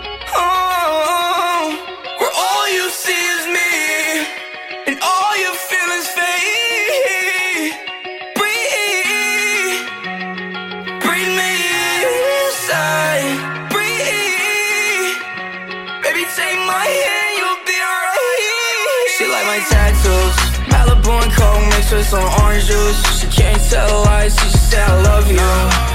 [22.57, 25.51] orange juice She can't tell lies, she just said I love you.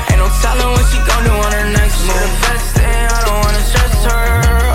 [0.09, 3.05] Ain't no telling what she gon' do on her next move She the best thing,
[3.09, 4.25] I don't wanna stress her.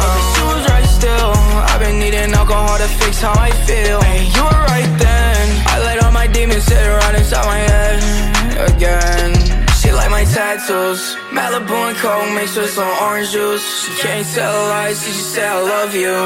[0.03, 0.35] Oh.
[0.35, 1.33] She was right still.
[1.71, 4.03] I've been needing alcohol to fix how I feel.
[4.03, 5.67] And you were right then.
[5.67, 9.36] I let all my demons sit around inside my head Again
[10.37, 11.17] tattoos.
[11.33, 13.65] Malibu and Coke mixed with some orange juice.
[13.85, 16.17] She can't tell lies, she just say I love you.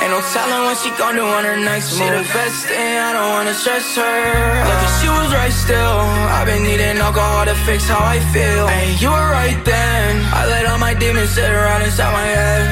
[0.00, 2.08] Ain't no telling what she gon' do on her next move.
[2.08, 4.18] She the best thing, I don't wanna stress her.
[4.68, 5.98] Lucky she was right still.
[6.36, 8.64] I've been needing alcohol to fix how I feel.
[8.68, 10.24] And you were right then.
[10.32, 12.64] I let all my demons sit around inside my head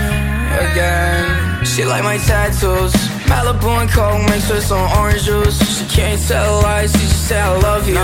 [0.70, 1.64] again.
[1.64, 3.15] She like my tattoos.
[3.26, 5.58] Malibu and Coke mixed with some orange juice.
[5.78, 7.98] She can't tell lies, she just say I love you.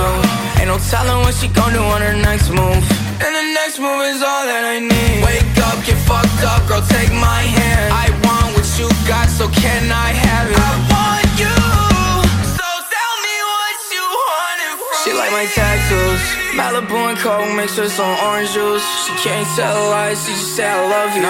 [0.58, 2.82] Ain't no telling what she gon' do on her next move.
[3.22, 5.22] And the next move is all that I need.
[5.22, 7.94] Wake up, get fucked up, girl, take my hand.
[7.94, 10.58] I want what you got, so can I have it?
[10.58, 11.54] I want you.
[12.58, 16.22] So tell me what you wanted from She like my tattoos.
[16.58, 18.82] Malibu and Coke mixed with some orange juice.
[19.06, 21.22] She can't tell lies, she just say I love you.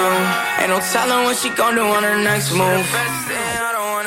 [0.64, 2.88] Ain't no telling what she gon' do on her next move.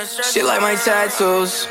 [0.05, 1.67] She like my tattoos.